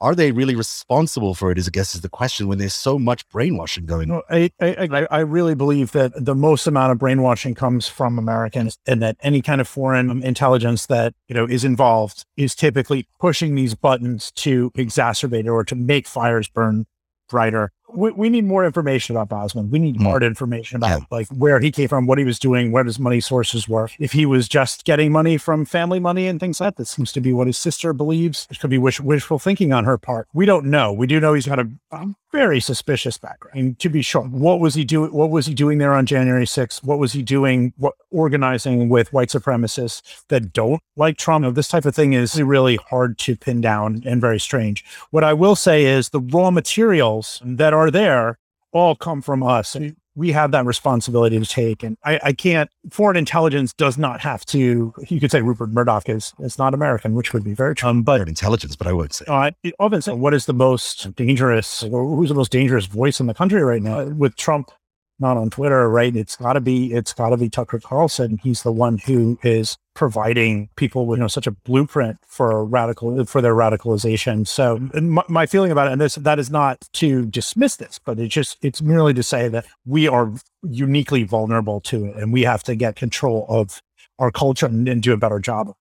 are 0.00 0.14
they 0.14 0.32
really 0.32 0.54
responsible 0.54 1.34
for 1.34 1.50
it? 1.50 1.58
Is 1.58 1.68
I 1.68 1.70
guess 1.70 1.94
is 1.94 2.00
the 2.00 2.08
question 2.08 2.46
when 2.48 2.58
there's 2.58 2.74
so 2.74 2.98
much 2.98 3.28
brainwashing 3.28 3.86
going 3.86 4.10
on. 4.10 4.22
I, 4.28 4.50
I, 4.60 5.06
I- 5.10 5.20
really 5.20 5.54
believe 5.54 5.92
that 5.92 6.12
the 6.16 6.34
most 6.34 6.66
amount 6.66 6.92
of 6.92 6.98
brainwashing 6.98 7.54
comes 7.54 7.88
from 7.88 8.18
Americans, 8.18 8.78
and 8.86 9.00
that 9.02 9.16
any 9.22 9.40
kind 9.40 9.60
of 9.60 9.68
foreign 9.68 10.22
intelligence 10.22 10.86
that 10.86 11.14
you 11.28 11.34
know 11.34 11.46
is 11.46 11.64
involved 11.64 12.24
is 12.36 12.54
typically 12.54 13.08
pushing 13.18 13.54
these 13.54 13.74
buttons 13.74 14.30
to 14.32 14.70
exacerbate 14.72 15.40
it 15.40 15.48
or 15.48 15.64
to 15.64 15.74
make 15.74 16.06
fires 16.06 16.48
burn 16.48 16.86
brighter. 17.28 17.72
We, 17.94 18.10
we 18.12 18.28
need 18.28 18.44
more 18.44 18.64
information 18.64 19.16
about 19.16 19.28
Bausman. 19.28 19.70
We 19.70 19.78
need 19.78 19.96
Mm. 19.98 20.04
hard 20.04 20.22
information 20.22 20.76
about 20.78 20.88
Yeah. 21.00 21.04
like 21.10 21.28
where 21.28 21.60
he 21.60 21.70
came 21.70 21.88
from, 21.88 22.06
what 22.06 22.18
he 22.18 22.24
was 22.24 22.38
doing, 22.38 22.72
where 22.72 22.84
his 22.84 22.98
money 22.98 23.20
sources 23.20 23.68
were. 23.68 23.88
If 23.98 24.12
he 24.12 24.26
was 24.26 24.48
just 24.48 24.84
getting 24.84 25.12
money 25.12 25.36
from 25.36 25.64
family 25.64 26.00
money 26.00 26.26
and 26.26 26.40
things 26.40 26.60
like 26.60 26.68
that, 26.68 26.76
that 26.78 26.88
seems 26.88 27.12
to 27.12 27.20
be 27.20 27.32
what 27.32 27.46
his 27.46 27.56
sister 27.58 27.92
believes. 27.92 28.46
It 28.50 28.58
could 28.60 28.70
be 28.70 28.78
wish, 28.78 29.00
wishful 29.00 29.38
thinking 29.38 29.72
on 29.72 29.84
her 29.84 29.96
part. 29.98 30.26
We 30.34 30.46
don't 30.46 30.66
know. 30.66 30.92
We 30.92 31.06
do 31.06 31.20
know 31.20 31.34
he's 31.34 31.46
got 31.46 31.58
a, 31.60 31.68
a 31.92 32.06
very 32.32 32.58
suspicious 32.60 33.16
background. 33.18 33.58
And 33.58 33.78
to 33.78 33.88
be 33.88 34.02
sure, 34.02 34.22
what 34.22 34.58
was 34.58 34.74
he 34.74 34.84
doing? 34.84 35.12
What 35.12 35.30
was 35.30 35.46
he 35.46 35.54
doing 35.54 35.78
there 35.78 35.94
on 35.94 36.04
January 36.06 36.46
6th? 36.46 36.82
What 36.82 36.98
was 36.98 37.12
he 37.12 37.22
doing? 37.22 37.72
What 37.76 37.94
organizing 38.10 38.88
with 38.88 39.12
white 39.12 39.28
supremacists 39.28 40.02
that 40.28 40.52
don't 40.52 40.80
like 40.96 41.16
Trump? 41.16 41.54
This 41.54 41.68
type 41.68 41.84
of 41.84 41.94
thing 41.94 42.12
is 42.12 42.40
really 42.42 42.76
hard 42.90 43.18
to 43.18 43.36
pin 43.36 43.60
down 43.60 44.02
and 44.06 44.20
very 44.20 44.40
strange. 44.40 44.84
What 45.10 45.22
I 45.24 45.32
will 45.32 45.54
say 45.56 45.84
is 45.84 46.08
the 46.08 46.20
raw 46.20 46.50
materials 46.50 47.40
that 47.44 47.72
are 47.72 47.83
are 47.84 47.90
there 47.90 48.38
all 48.72 48.96
come 48.96 49.22
from 49.22 49.42
us. 49.42 49.74
And 49.74 49.96
we 50.16 50.32
have 50.32 50.50
that 50.52 50.64
responsibility 50.66 51.38
to 51.38 51.44
take. 51.44 51.82
And 51.82 51.96
I, 52.04 52.20
I, 52.22 52.32
can't, 52.32 52.70
foreign 52.90 53.16
intelligence 53.16 53.72
does 53.72 53.96
not 53.98 54.20
have 54.20 54.44
to, 54.46 54.92
you 55.08 55.20
could 55.20 55.30
say 55.30 55.40
Rupert 55.40 55.70
Murdoch 55.70 56.08
is, 56.08 56.34
is 56.40 56.58
not 56.58 56.74
American, 56.74 57.14
which 57.14 57.32
would 57.32 57.42
be 57.42 57.54
very 57.54 57.74
true. 57.74 57.88
Um, 57.88 58.02
but 58.02 58.18
foreign 58.18 58.28
intelligence, 58.28 58.76
but 58.76 58.86
I 58.86 58.92
would 58.92 59.12
say. 59.12 59.24
Uh, 59.26 59.50
often 59.78 60.02
say, 60.02 60.12
what 60.12 60.34
is 60.34 60.46
the 60.46 60.52
most 60.52 61.14
dangerous, 61.16 61.80
who's 61.80 62.28
the 62.28 62.34
most 62.34 62.52
dangerous 62.52 62.86
voice 62.86 63.20
in 63.20 63.26
the 63.26 63.34
country 63.34 63.62
right 63.62 63.82
now? 63.82 64.04
With 64.04 64.36
Trump 64.36 64.70
not 65.18 65.36
on 65.36 65.50
Twitter, 65.50 65.88
right? 65.88 66.14
It's 66.14 66.36
got 66.36 66.54
to 66.54 66.60
be 66.60 66.92
it's 66.92 67.12
got 67.12 67.30
to 67.30 67.36
be 67.36 67.48
Tucker 67.48 67.78
Carlson. 67.78 68.38
He's 68.42 68.62
the 68.62 68.72
one 68.72 68.98
who 68.98 69.38
is 69.42 69.76
providing 69.94 70.68
people 70.76 71.06
with 71.06 71.18
you 71.18 71.22
know 71.22 71.28
such 71.28 71.46
a 71.46 71.52
blueprint 71.52 72.18
for 72.26 72.64
radical 72.64 73.24
for 73.24 73.40
their 73.40 73.54
radicalization. 73.54 74.46
So 74.46 74.78
my, 74.78 75.22
my, 75.28 75.46
feeling 75.46 75.70
about 75.70 75.88
it, 75.88 75.92
and 75.92 76.00
this 76.00 76.16
that 76.16 76.38
is 76.38 76.50
not 76.50 76.84
to 76.94 77.26
dismiss 77.26 77.76
this, 77.76 78.00
but 78.04 78.18
it's 78.18 78.34
just 78.34 78.58
it's 78.62 78.82
merely 78.82 79.14
to 79.14 79.22
say 79.22 79.48
that 79.48 79.66
we 79.84 80.08
are 80.08 80.32
uniquely 80.62 81.22
vulnerable 81.22 81.80
to 81.82 82.06
it, 82.06 82.16
and 82.16 82.32
we 82.32 82.42
have 82.42 82.62
to 82.64 82.74
get 82.74 82.96
control 82.96 83.46
of 83.48 83.80
our 84.18 84.30
culture 84.30 84.66
and, 84.66 84.88
and 84.88 85.02
do 85.02 85.12
a 85.12 85.16
better 85.16 85.38
job. 85.38 85.74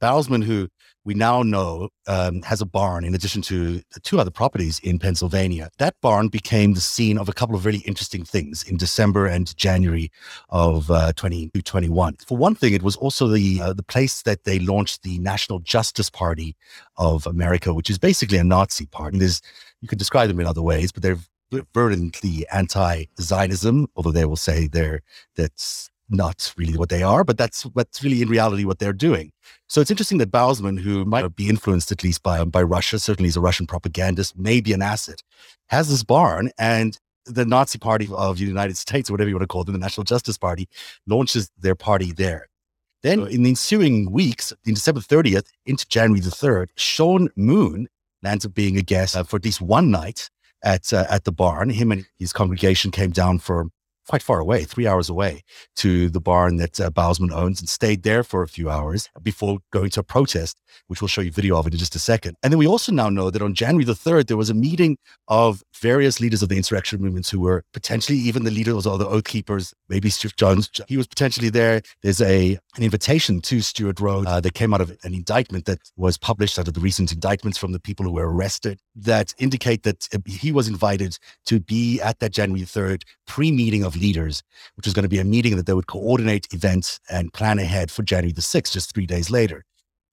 Bausman, 0.00 0.44
who 0.44 0.68
we 1.04 1.14
now 1.14 1.42
know 1.42 1.88
um, 2.08 2.42
has 2.42 2.60
a 2.60 2.66
barn 2.66 3.04
in 3.04 3.14
addition 3.14 3.40
to 3.42 3.80
two 4.02 4.18
other 4.18 4.30
properties 4.30 4.80
in 4.80 4.98
Pennsylvania. 4.98 5.70
That 5.78 5.94
barn 6.02 6.28
became 6.28 6.74
the 6.74 6.80
scene 6.80 7.16
of 7.16 7.28
a 7.28 7.32
couple 7.32 7.54
of 7.54 7.64
really 7.64 7.78
interesting 7.80 8.24
things 8.24 8.64
in 8.64 8.76
December 8.76 9.26
and 9.26 9.56
January 9.56 10.10
of 10.50 10.90
uh, 10.90 11.12
2021. 11.14 12.16
For 12.26 12.36
one 12.36 12.56
thing, 12.56 12.74
it 12.74 12.82
was 12.82 12.96
also 12.96 13.28
the 13.28 13.60
uh, 13.60 13.72
the 13.72 13.84
place 13.84 14.22
that 14.22 14.44
they 14.44 14.58
launched 14.58 15.02
the 15.02 15.18
National 15.18 15.60
Justice 15.60 16.10
Party 16.10 16.56
of 16.96 17.26
America, 17.26 17.72
which 17.72 17.88
is 17.88 17.98
basically 17.98 18.38
a 18.38 18.44
Nazi 18.44 18.86
party. 18.86 19.18
There's, 19.18 19.40
you 19.80 19.88
could 19.88 19.98
describe 19.98 20.28
them 20.28 20.40
in 20.40 20.46
other 20.46 20.62
ways, 20.62 20.90
but 20.90 21.02
they're 21.02 21.18
virulently 21.72 22.44
anti-Zionism, 22.52 23.86
although 23.94 24.10
they 24.10 24.24
will 24.24 24.36
say 24.36 24.66
they're 24.66 25.02
that's 25.36 25.90
not 26.08 26.52
really 26.56 26.76
what 26.76 26.88
they 26.88 27.02
are, 27.02 27.24
but 27.24 27.38
that's 27.38 27.62
what's 27.66 28.02
really 28.02 28.22
in 28.22 28.28
reality 28.28 28.64
what 28.64 28.78
they're 28.78 28.92
doing. 28.92 29.32
So 29.68 29.80
it's 29.80 29.90
interesting 29.90 30.18
that 30.18 30.30
Bausman, 30.30 30.78
who 30.78 31.04
might 31.04 31.34
be 31.34 31.48
influenced 31.48 31.90
at 31.92 32.04
least 32.04 32.22
by 32.22 32.42
by 32.44 32.62
Russia, 32.62 32.98
certainly 32.98 33.28
is 33.28 33.36
a 33.36 33.40
Russian 33.40 33.66
propagandist, 33.66 34.38
maybe 34.38 34.72
an 34.72 34.82
asset, 34.82 35.22
has 35.68 35.88
this 35.88 36.04
barn 36.04 36.50
and 36.58 36.98
the 37.26 37.44
Nazi 37.44 37.78
Party 37.78 38.08
of 38.12 38.38
the 38.38 38.44
United 38.44 38.76
States, 38.76 39.10
or 39.10 39.14
whatever 39.14 39.28
you 39.28 39.34
want 39.34 39.42
to 39.42 39.48
call 39.48 39.64
them, 39.64 39.72
the 39.72 39.78
National 39.80 40.04
Justice 40.04 40.38
Party, 40.38 40.68
launches 41.06 41.50
their 41.58 41.74
party 41.74 42.12
there. 42.12 42.48
Then 43.02 43.26
in 43.26 43.42
the 43.42 43.50
ensuing 43.50 44.10
weeks, 44.10 44.52
in 44.64 44.74
December 44.74 45.00
30th 45.00 45.46
into 45.66 45.86
January 45.88 46.20
the 46.20 46.30
3rd, 46.30 46.68
Sean 46.76 47.28
Moon 47.36 47.88
lands 48.22 48.46
up 48.46 48.54
being 48.54 48.76
a 48.76 48.82
guest 48.82 49.16
uh, 49.16 49.22
for 49.22 49.36
at 49.36 49.44
least 49.44 49.60
one 49.60 49.90
night 49.90 50.30
at 50.64 50.92
uh, 50.92 51.06
at 51.10 51.24
the 51.24 51.32
barn. 51.32 51.70
Him 51.70 51.92
and 51.92 52.06
his 52.18 52.32
congregation 52.32 52.90
came 52.90 53.10
down 53.10 53.38
for 53.38 53.68
quite 54.08 54.22
far 54.22 54.38
away, 54.38 54.64
three 54.64 54.86
hours 54.86 55.08
away, 55.08 55.42
to 55.76 56.08
the 56.10 56.20
barn 56.20 56.56
that 56.56 56.80
uh, 56.80 56.90
Bausman 56.90 57.32
owns 57.32 57.60
and 57.60 57.68
stayed 57.68 58.02
there 58.02 58.22
for 58.22 58.42
a 58.42 58.48
few 58.48 58.70
hours 58.70 59.08
before 59.22 59.58
going 59.72 59.90
to 59.90 60.00
a 60.00 60.04
protest, 60.04 60.60
which 60.86 61.00
we'll 61.00 61.08
show 61.08 61.20
you 61.20 61.30
video 61.30 61.56
of 61.58 61.66
in 61.66 61.76
just 61.76 61.94
a 61.94 61.98
second. 61.98 62.36
And 62.42 62.52
then 62.52 62.58
we 62.58 62.66
also 62.66 62.92
now 62.92 63.08
know 63.08 63.30
that 63.30 63.42
on 63.42 63.54
January 63.54 63.84
the 63.84 63.92
3rd, 63.92 64.28
there 64.28 64.36
was 64.36 64.50
a 64.50 64.54
meeting 64.54 64.96
of 65.28 65.62
various 65.80 66.20
leaders 66.20 66.42
of 66.42 66.48
the 66.48 66.56
insurrection 66.56 67.00
movements 67.00 67.30
who 67.30 67.40
were 67.40 67.64
potentially 67.72 68.18
even 68.18 68.44
the 68.44 68.50
leaders 68.50 68.86
or 68.86 68.98
the 68.98 69.06
oath 69.06 69.24
keepers, 69.24 69.74
maybe 69.88 70.10
Stuart 70.10 70.36
Jones. 70.36 70.70
He 70.88 70.96
was 70.96 71.06
potentially 71.06 71.50
there. 71.50 71.82
There's 72.02 72.20
a 72.20 72.58
an 72.76 72.82
invitation 72.82 73.40
to 73.40 73.60
Stewart 73.60 74.00
Rhodes 74.00 74.26
uh, 74.28 74.40
that 74.40 74.54
came 74.54 74.74
out 74.74 74.80
of 74.80 74.90
an 75.02 75.14
indictment 75.14 75.64
that 75.64 75.78
was 75.96 76.18
published 76.18 76.58
out 76.58 76.68
of 76.68 76.74
the 76.74 76.80
recent 76.80 77.12
indictments 77.12 77.58
from 77.58 77.72
the 77.72 77.80
people 77.80 78.04
who 78.04 78.12
were 78.12 78.30
arrested 78.30 78.80
that 78.94 79.34
indicate 79.38 79.82
that 79.82 80.06
uh, 80.14 80.18
he 80.26 80.52
was 80.52 80.68
invited 80.68 81.18
to 81.46 81.60
be 81.60 82.00
at 82.00 82.18
that 82.20 82.32
January 82.32 82.64
3rd 82.64 83.02
pre-meeting 83.26 83.82
of 83.84 83.95
leaders, 83.96 84.42
which 84.76 84.86
was 84.86 84.94
going 84.94 85.02
to 85.04 85.08
be 85.08 85.18
a 85.18 85.24
meeting 85.24 85.56
that 85.56 85.66
they 85.66 85.74
would 85.74 85.86
coordinate 85.86 86.52
events 86.52 87.00
and 87.10 87.32
plan 87.32 87.58
ahead 87.58 87.90
for 87.90 88.02
January 88.02 88.32
the 88.32 88.40
6th, 88.40 88.72
just 88.72 88.94
three 88.94 89.06
days 89.06 89.30
later. 89.30 89.64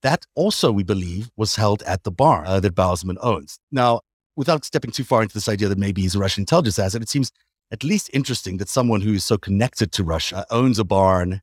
That 0.01 0.25
also, 0.35 0.71
we 0.71 0.83
believe, 0.83 1.29
was 1.37 1.55
held 1.55 1.81
at 1.83 2.03
the 2.03 2.11
bar 2.11 2.43
uh, 2.45 2.59
that 2.59 2.75
Bausman 2.75 3.17
owns. 3.21 3.59
Now, 3.71 4.01
without 4.35 4.65
stepping 4.65 4.91
too 4.91 5.03
far 5.03 5.21
into 5.21 5.33
this 5.33 5.47
idea 5.47 5.69
that 5.69 5.77
maybe 5.77 6.01
he's 6.01 6.15
a 6.15 6.19
Russian 6.19 6.41
intelligence 6.41 6.77
asset, 6.77 7.01
it 7.01 7.09
seems 7.09 7.31
at 7.71 7.83
least 7.83 8.09
interesting 8.13 8.57
that 8.57 8.69
someone 8.69 9.01
who 9.01 9.13
is 9.13 9.23
so 9.23 9.37
connected 9.37 9.91
to 9.93 10.03
Russia 10.03 10.45
owns 10.51 10.77
a 10.77 10.83
barn 10.83 11.41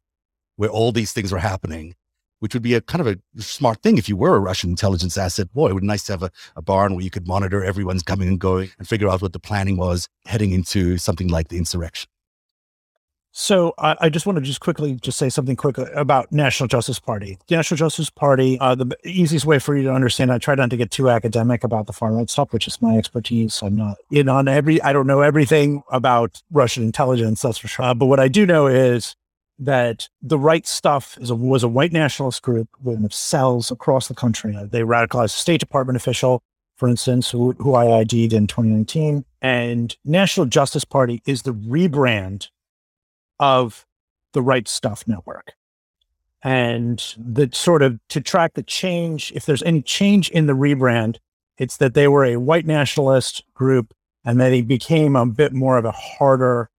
where 0.57 0.71
all 0.71 0.93
these 0.93 1.13
things 1.13 1.33
are 1.33 1.39
happening, 1.39 1.95
which 2.41 2.55
would 2.55 2.63
be 2.63 2.75
a 2.75 2.81
kind 2.83 3.01
of 3.01 3.07
a 3.07 3.43
smart 3.43 3.83
thing 3.83 3.97
if 3.97 4.09
you 4.09 4.17
were 4.17 4.37
a 4.37 4.41
Russian 4.41 4.71
intelligence 4.71 5.17
asset. 5.17 5.53
Boy, 5.53 5.69
it 5.69 5.75
would 5.75 5.81
be 5.81 5.87
nice 5.87 6.05
to 6.05 6.13
have 6.13 6.23
a, 6.23 6.31
a 6.55 6.63
barn 6.63 6.95
where 6.95 7.05
you 7.05 7.11
could 7.11 7.27
monitor 7.27 7.65
everyone's 7.65 8.03
coming 8.03 8.29
and 8.29 8.39
going 8.39 8.71
and 8.79 8.87
figure 8.87 9.09
out 9.09 9.23
what 9.23 9.33
the 9.33 9.41
planning 9.41 9.77
was 9.77 10.09
heading 10.27 10.53
into 10.53 10.99
something 10.99 11.29
like 11.29 11.49
the 11.49 11.57
insurrection. 11.57 12.11
So 13.33 13.75
I, 13.79 13.97
I, 14.01 14.09
just 14.09 14.27
want 14.27 14.39
to 14.39 14.43
just 14.43 14.61
quickly 14.61 14.95
just 14.95 15.17
say 15.17 15.29
something 15.29 15.55
quick 15.55 15.79
about 15.79 16.33
National 16.33 16.67
Justice 16.67 16.99
Party. 16.99 17.39
The 17.47 17.57
National 17.57 17.79
Justice 17.79 18.11
Party, 18.11 18.59
uh, 18.59 18.75
the 18.75 18.97
easiest 19.05 19.47
way 19.47 19.61
for 19.61 19.77
you 19.77 19.85
to 19.85 19.93
understand, 19.93 20.33
I 20.33 20.39
try 20.39 20.57
not 20.57 20.71
to 20.71 20.77
get 20.77 20.91
too 20.91 21.09
academic 21.09 21.63
about 21.63 21.87
the 21.87 21.93
far 21.93 22.13
right 22.13 22.29
stuff, 22.29 22.53
which 22.53 22.67
is 22.67 22.83
my 22.83 22.97
expertise. 22.97 23.63
I'm 23.63 23.77
not 23.77 23.99
in 24.11 24.29
on 24.29 24.49
every, 24.49 24.83
I 24.83 24.93
don't 24.93 25.07
know 25.07 25.21
everything 25.21 25.83
about 25.93 26.43
Russian 26.51 26.83
intelligence, 26.83 27.43
that's 27.43 27.59
for 27.59 27.69
sure. 27.69 27.85
Uh, 27.85 27.95
but 27.95 28.07
what 28.07 28.19
I 28.19 28.27
do 28.27 28.45
know 28.47 28.67
is 28.67 29.15
that 29.61 30.09
the 30.23 30.39
right 30.39 30.67
stuff 30.67 31.17
a, 31.29 31.35
was 31.35 31.63
a 31.63 31.69
white 31.69 31.93
nationalist 31.93 32.43
group 32.43 32.69
with 32.83 33.13
cells 33.13 33.71
across 33.71 34.09
the 34.09 34.15
country. 34.15 34.57
They 34.71 34.81
radicalized 34.81 35.27
a 35.27 35.29
State 35.29 35.61
Department 35.61 35.97
official, 35.97 36.43
for 36.77 36.89
instance, 36.89 37.31
who, 37.31 37.53
who 37.53 37.75
I 37.75 38.01
ID'd 38.01 38.33
in 38.33 38.49
2019. 38.49 39.25
And 39.41 39.97
National 40.05 40.47
Justice 40.47 40.85
Party 40.85 41.23
is 41.27 41.43
the 41.43 41.55
rebrand 41.55 42.49
of 43.41 43.85
the 44.33 44.43
Right 44.43 44.69
Stuff 44.69 45.05
Network. 45.09 45.55
And 46.43 47.05
the 47.19 47.51
sort 47.53 47.83
of 47.83 47.99
to 48.11 48.21
track 48.21 48.55
the 48.55 48.63
change, 48.63 49.33
if 49.35 49.45
there's 49.45 49.63
any 49.65 49.83
change 49.83 50.31
in 50.31 50.47
the 50.47 50.53
rebrand, 50.53 51.17
it's 51.59 51.77
that 51.79 51.95
they 51.95 52.09
were 52.09 52.25
a 52.25 52.37
white 52.37 52.67
nationalist 52.67 53.43
group 53.53 53.93
and 54.25 54.41
that 54.41 54.51
they 54.51 54.63
became 54.63 55.17
a 55.17 55.27
bit 55.27 55.53
more 55.53 55.77
of 55.77 55.85
a 55.85 55.91
harder 55.91 56.71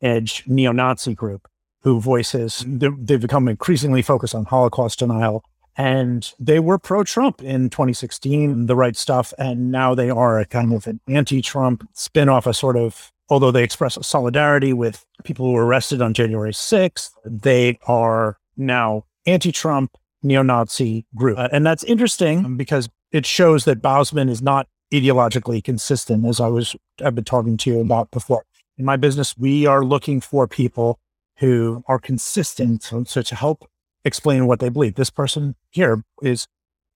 edge 0.00 0.44
neo 0.46 0.72
Nazi 0.72 1.14
group 1.14 1.48
who 1.82 2.00
voices, 2.00 2.64
they've 2.66 3.20
become 3.20 3.48
increasingly 3.48 4.02
focused 4.02 4.34
on 4.34 4.44
Holocaust 4.44 4.98
denial. 4.98 5.42
And 5.76 6.30
they 6.38 6.58
were 6.58 6.78
pro 6.78 7.04
Trump 7.04 7.42
in 7.42 7.70
2016, 7.70 8.66
the 8.66 8.76
right 8.76 8.96
stuff. 8.96 9.32
And 9.38 9.70
now 9.70 9.94
they 9.94 10.10
are 10.10 10.38
a 10.38 10.44
kind 10.44 10.74
of 10.74 10.86
an 10.86 11.00
anti 11.08 11.40
Trump 11.40 11.88
spin 11.94 12.28
off, 12.28 12.46
a 12.46 12.52
sort 12.52 12.76
of 12.76 13.12
although 13.30 13.50
they 13.50 13.62
express 13.62 13.96
solidarity 14.06 14.72
with 14.72 15.06
people 15.24 15.46
who 15.46 15.52
were 15.52 15.64
arrested 15.64 16.02
on 16.02 16.12
January 16.12 16.52
6th, 16.52 17.10
they 17.24 17.78
are 17.86 18.36
now 18.56 19.04
anti-Trump 19.26 19.96
neo-Nazi 20.22 21.06
group. 21.14 21.38
Uh, 21.38 21.48
and 21.52 21.64
that's 21.64 21.84
interesting 21.84 22.56
because 22.56 22.88
it 23.12 23.24
shows 23.24 23.64
that 23.64 23.80
Bausman 23.80 24.28
is 24.28 24.42
not 24.42 24.66
ideologically 24.92 25.62
consistent, 25.62 26.26
as 26.26 26.40
I 26.40 26.48
was 26.48 26.76
I've 27.02 27.14
been 27.14 27.24
talking 27.24 27.56
to 27.58 27.70
you 27.70 27.80
about 27.80 28.10
before. 28.10 28.44
In 28.76 28.84
my 28.84 28.96
business, 28.96 29.36
we 29.38 29.66
are 29.66 29.84
looking 29.84 30.20
for 30.20 30.48
people 30.48 30.98
who 31.36 31.84
are 31.86 31.98
consistent 31.98 32.82
so, 32.82 33.04
so 33.04 33.22
to 33.22 33.34
help 33.34 33.68
explain 34.04 34.46
what 34.46 34.60
they 34.60 34.68
believe. 34.68 34.96
This 34.96 35.10
person 35.10 35.54
here 35.70 36.02
is 36.22 36.48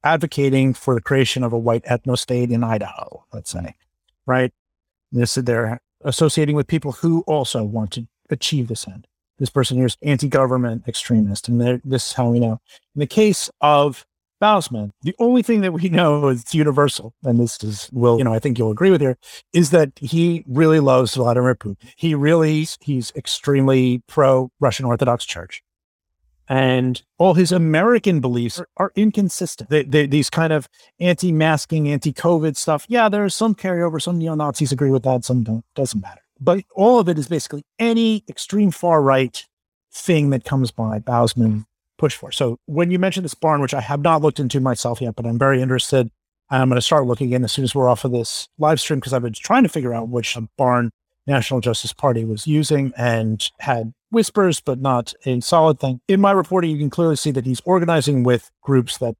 advocating 0.02 0.74
for 0.74 0.94
the 0.94 1.00
creation 1.00 1.42
of 1.42 1.52
a 1.52 1.58
white 1.58 1.84
ethno 1.84 2.18
state 2.18 2.50
in 2.50 2.64
Idaho, 2.64 3.24
let's 3.32 3.50
say, 3.50 3.74
right? 4.26 4.52
This 5.12 5.34
they're 5.36 5.80
associating 6.04 6.54
with 6.54 6.66
people 6.66 6.92
who 6.92 7.22
also 7.26 7.64
want 7.64 7.90
to 7.92 8.06
achieve 8.30 8.68
this 8.68 8.86
end. 8.86 9.06
This 9.38 9.50
person 9.50 9.76
here 9.76 9.86
is 9.86 9.96
anti-government 10.02 10.84
extremist, 10.86 11.48
and 11.48 11.60
this 11.84 12.06
is 12.06 12.12
how 12.12 12.30
we 12.30 12.38
know. 12.38 12.60
In 12.94 13.00
the 13.00 13.06
case 13.06 13.50
of 13.60 14.06
Bausman, 14.40 14.90
the 15.02 15.14
only 15.18 15.42
thing 15.42 15.60
that 15.62 15.72
we 15.72 15.88
know 15.90 16.28
is 16.28 16.54
universal, 16.54 17.14
and 17.24 17.40
this 17.40 17.62
is 17.64 17.90
will 17.92 18.18
you 18.18 18.24
know 18.24 18.32
I 18.32 18.38
think 18.38 18.58
you'll 18.58 18.70
agree 18.70 18.90
with 18.90 19.00
here, 19.00 19.16
is 19.52 19.70
that 19.70 19.90
he 19.96 20.44
really 20.46 20.80
loves 20.80 21.14
Vladimir 21.14 21.54
Putin. 21.56 21.76
He 21.96 22.14
really 22.14 22.68
he's 22.80 23.12
extremely 23.16 24.02
pro 24.06 24.50
Russian 24.60 24.86
Orthodox 24.86 25.24
Church 25.24 25.62
and 26.48 27.02
all 27.18 27.34
his 27.34 27.52
American 27.52 28.20
beliefs 28.20 28.58
are, 28.58 28.68
are 28.76 28.92
inconsistent. 28.96 29.70
They, 29.70 29.84
they, 29.84 30.06
these 30.06 30.30
kind 30.30 30.52
of 30.52 30.68
anti-masking, 31.00 31.88
anti-COVID 31.88 32.56
stuff. 32.56 32.86
Yeah, 32.88 33.08
there's 33.08 33.34
some 33.34 33.54
carryover. 33.54 34.00
Some 34.00 34.18
neo 34.18 34.34
Nazis 34.34 34.72
agree 34.72 34.90
with 34.90 35.04
that. 35.04 35.24
Some 35.24 35.42
don't. 35.42 35.64
Doesn't 35.74 36.00
matter. 36.00 36.20
But 36.40 36.64
all 36.74 36.98
of 36.98 37.08
it 37.08 37.18
is 37.18 37.28
basically 37.28 37.64
any 37.78 38.24
extreme 38.28 38.70
far 38.70 39.00
right 39.00 39.44
thing 39.92 40.30
that 40.30 40.44
comes 40.44 40.70
by. 40.70 40.98
Bausman 40.98 41.64
push 41.96 42.16
for. 42.16 42.32
So 42.32 42.58
when 42.66 42.90
you 42.90 42.98
mentioned 42.98 43.24
this 43.24 43.34
barn, 43.34 43.60
which 43.60 43.74
I 43.74 43.80
have 43.80 44.00
not 44.00 44.20
looked 44.20 44.40
into 44.40 44.60
myself 44.60 45.00
yet, 45.00 45.14
but 45.14 45.26
I'm 45.26 45.38
very 45.38 45.62
interested. 45.62 46.10
I'm 46.50 46.68
going 46.68 46.76
to 46.76 46.82
start 46.82 47.06
looking 47.06 47.32
in 47.32 47.44
as 47.44 47.52
soon 47.52 47.64
as 47.64 47.74
we're 47.74 47.88
off 47.88 48.04
of 48.04 48.12
this 48.12 48.48
live 48.58 48.80
stream 48.80 48.98
because 48.98 49.12
I've 49.12 49.22
been 49.22 49.32
trying 49.32 49.62
to 49.62 49.68
figure 49.68 49.94
out 49.94 50.08
which 50.08 50.36
uh, 50.36 50.42
barn 50.58 50.90
National 51.26 51.60
Justice 51.60 51.92
Party 51.92 52.24
was 52.24 52.46
using 52.46 52.92
and 52.96 53.50
had 53.60 53.94
whispers, 54.14 54.60
but 54.60 54.80
not 54.80 55.12
a 55.26 55.40
solid 55.40 55.78
thing. 55.78 56.00
In 56.08 56.20
my 56.20 56.30
reporting, 56.30 56.70
you 56.70 56.78
can 56.78 56.90
clearly 56.90 57.16
see 57.16 57.30
that 57.32 57.44
he's 57.44 57.60
organizing 57.64 58.22
with 58.22 58.50
groups 58.62 58.98
that 58.98 59.14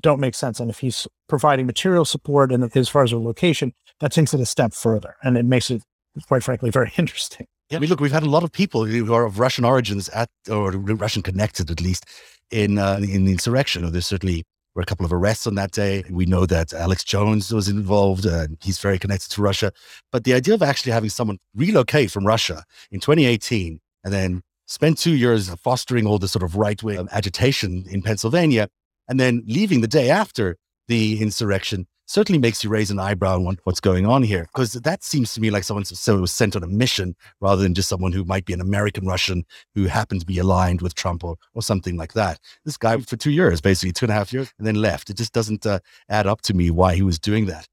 don't 0.00 0.20
make 0.20 0.34
sense. 0.34 0.60
And 0.60 0.70
if 0.70 0.80
he's 0.80 1.06
providing 1.28 1.66
material 1.66 2.04
support 2.04 2.52
and 2.52 2.76
as 2.76 2.88
far 2.88 3.02
as 3.02 3.12
a 3.12 3.18
location, 3.18 3.72
that 4.00 4.12
takes 4.12 4.34
it 4.34 4.40
a 4.40 4.46
step 4.46 4.74
further. 4.74 5.16
And 5.22 5.38
it 5.38 5.44
makes 5.44 5.70
it, 5.70 5.82
quite 6.28 6.42
frankly, 6.42 6.70
very 6.70 6.92
interesting. 6.98 7.46
Yeah, 7.70 7.78
I 7.78 7.80
mean, 7.80 7.88
look, 7.88 8.00
we've 8.00 8.12
had 8.12 8.24
a 8.24 8.30
lot 8.30 8.42
of 8.42 8.52
people 8.52 8.84
who 8.84 9.14
are 9.14 9.24
of 9.24 9.38
Russian 9.38 9.64
origins 9.64 10.08
at, 10.10 10.28
or 10.50 10.72
Russian 10.72 11.22
connected 11.22 11.70
at 11.70 11.80
least, 11.80 12.04
in 12.50 12.78
uh, 12.78 12.98
in 13.00 13.24
the 13.24 13.32
insurrection. 13.32 13.90
There's 13.92 14.08
certainly 14.08 14.44
were 14.74 14.82
a 14.82 14.86
couple 14.86 15.06
of 15.06 15.12
arrests 15.12 15.46
on 15.46 15.54
that 15.56 15.72
day. 15.72 16.04
We 16.10 16.26
know 16.26 16.46
that 16.46 16.72
Alex 16.72 17.04
Jones 17.04 17.52
was 17.52 17.68
involved. 17.68 18.26
Uh, 18.26 18.48
he's 18.62 18.78
very 18.78 18.98
connected 18.98 19.30
to 19.30 19.42
Russia. 19.42 19.72
But 20.12 20.24
the 20.24 20.34
idea 20.34 20.54
of 20.54 20.62
actually 20.62 20.92
having 20.92 21.10
someone 21.10 21.38
relocate 21.54 22.10
from 22.10 22.26
Russia 22.26 22.64
in 22.90 23.00
2018 23.00 23.80
and 24.04 24.12
then 24.12 24.42
spent 24.66 24.98
two 24.98 25.14
years 25.16 25.52
fostering 25.56 26.06
all 26.06 26.18
this 26.18 26.32
sort 26.32 26.42
of 26.42 26.56
right 26.56 26.82
wing 26.82 27.08
agitation 27.12 27.84
in 27.90 28.02
Pennsylvania 28.02 28.68
and 29.08 29.18
then 29.18 29.42
leaving 29.46 29.80
the 29.80 29.88
day 29.88 30.10
after 30.10 30.56
the 30.86 31.20
insurrection 31.20 31.86
certainly 32.10 32.40
makes 32.40 32.64
you 32.64 32.70
raise 32.70 32.90
an 32.90 32.98
eyebrow 32.98 33.36
and 33.36 33.44
wonder 33.44 33.60
what's 33.64 33.80
going 33.80 34.04
on 34.04 34.22
here. 34.24 34.42
Because 34.52 34.72
that 34.72 35.04
seems 35.04 35.32
to 35.34 35.40
me 35.40 35.50
like 35.50 35.62
someone 35.62 35.84
so 35.84 36.18
was 36.18 36.32
sent 36.32 36.56
on 36.56 36.64
a 36.64 36.66
mission 36.66 37.14
rather 37.40 37.62
than 37.62 37.72
just 37.72 37.88
someone 37.88 38.12
who 38.12 38.24
might 38.24 38.44
be 38.44 38.52
an 38.52 38.60
American 38.60 39.06
Russian 39.06 39.44
who 39.76 39.84
happened 39.84 40.20
to 40.20 40.26
be 40.26 40.38
aligned 40.38 40.82
with 40.82 40.94
Trump 40.94 41.22
or, 41.22 41.36
or 41.54 41.62
something 41.62 41.96
like 41.96 42.14
that. 42.14 42.40
This 42.64 42.76
guy 42.76 42.98
for 42.98 43.16
two 43.16 43.30
years, 43.30 43.60
basically 43.60 43.92
two 43.92 44.06
and 44.06 44.10
a 44.10 44.14
half 44.14 44.32
years, 44.32 44.52
and 44.58 44.66
then 44.66 44.74
left. 44.74 45.08
It 45.08 45.16
just 45.16 45.32
doesn't 45.32 45.64
uh, 45.64 45.78
add 46.08 46.26
up 46.26 46.42
to 46.42 46.54
me 46.54 46.70
why 46.72 46.96
he 46.96 47.02
was 47.02 47.20
doing 47.20 47.46
that. 47.46 47.66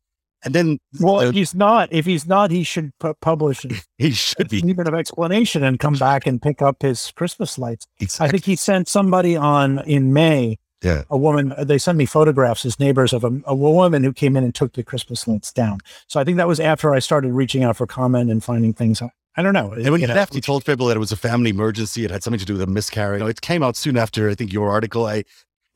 And 0.48 0.56
then, 0.56 0.80
well, 1.00 1.20
uh, 1.20 1.26
if 1.26 1.36
he's 1.36 1.54
not, 1.54 1.90
if 1.92 2.06
he's 2.06 2.26
not, 2.26 2.52
he 2.52 2.64
should 2.64 2.92
pu- 3.00 3.14
publish. 3.22 3.66
he 3.98 4.12
should 4.12 4.50
be 4.50 4.58
even 4.58 4.88
of 4.88 4.94
explanation 4.94 5.64
and 5.64 5.80
come 5.80 5.94
back 5.94 6.26
and 6.26 6.42
pick 6.42 6.62
up 6.62 6.82
his 6.82 7.12
Christmas 7.12 7.58
lights. 7.58 7.86
Exactly. 8.00 8.28
I 8.28 8.32
think 8.32 8.46
he 8.46 8.56
sent 8.56 8.88
somebody 8.88 9.36
on 9.36 9.80
in 9.80 10.14
May 10.14 10.58
yeah. 10.84 11.04
a 11.10 11.18
woman, 11.18 11.54
uh, 11.54 11.64
they 11.64 11.78
sent 11.78 11.98
me 11.98 12.06
photographs 12.06 12.66
as 12.66 12.80
neighbors 12.80 13.14
of 13.14 13.24
a, 13.24 13.42
a, 13.46 13.56
woman 13.56 14.04
who 14.04 14.14
came 14.14 14.38
in 14.38 14.44
and 14.44 14.54
took 14.54 14.74
the 14.74 14.84
Christmas 14.84 15.28
lights 15.28 15.52
down. 15.52 15.80
So 16.08 16.20
I 16.20 16.24
think 16.24 16.38
that 16.38 16.48
was 16.48 16.60
after 16.60 16.94
I 16.94 17.00
started 17.00 17.34
reaching 17.34 17.64
out 17.64 17.78
for 17.78 17.88
comment 17.88 18.30
and 18.30 18.44
finding 18.44 18.74
things. 18.74 19.02
I 19.36 19.44
don't 19.44 19.54
know. 19.54 19.72
And 19.72 19.92
when 19.92 20.02
he 20.02 20.08
left, 20.08 20.34
he 20.34 20.42
told 20.42 20.66
people 20.66 20.88
that 20.88 20.98
it 20.98 21.00
was 21.00 21.12
a 21.12 21.18
family 21.18 21.52
emergency. 21.52 22.04
It 22.04 22.12
had 22.12 22.24
something 22.24 22.40
to 22.40 22.46
do 22.46 22.54
with 22.54 22.62
a 22.64 22.68
miscarriage. 22.68 23.20
You 23.20 23.26
know, 23.26 23.30
it 23.30 23.42
came 23.42 23.62
out 23.62 23.76
soon 23.76 23.96
after, 23.96 24.30
I 24.30 24.36
think, 24.36 24.52
your 24.52 24.70
article. 24.70 25.06
I, 25.06 25.26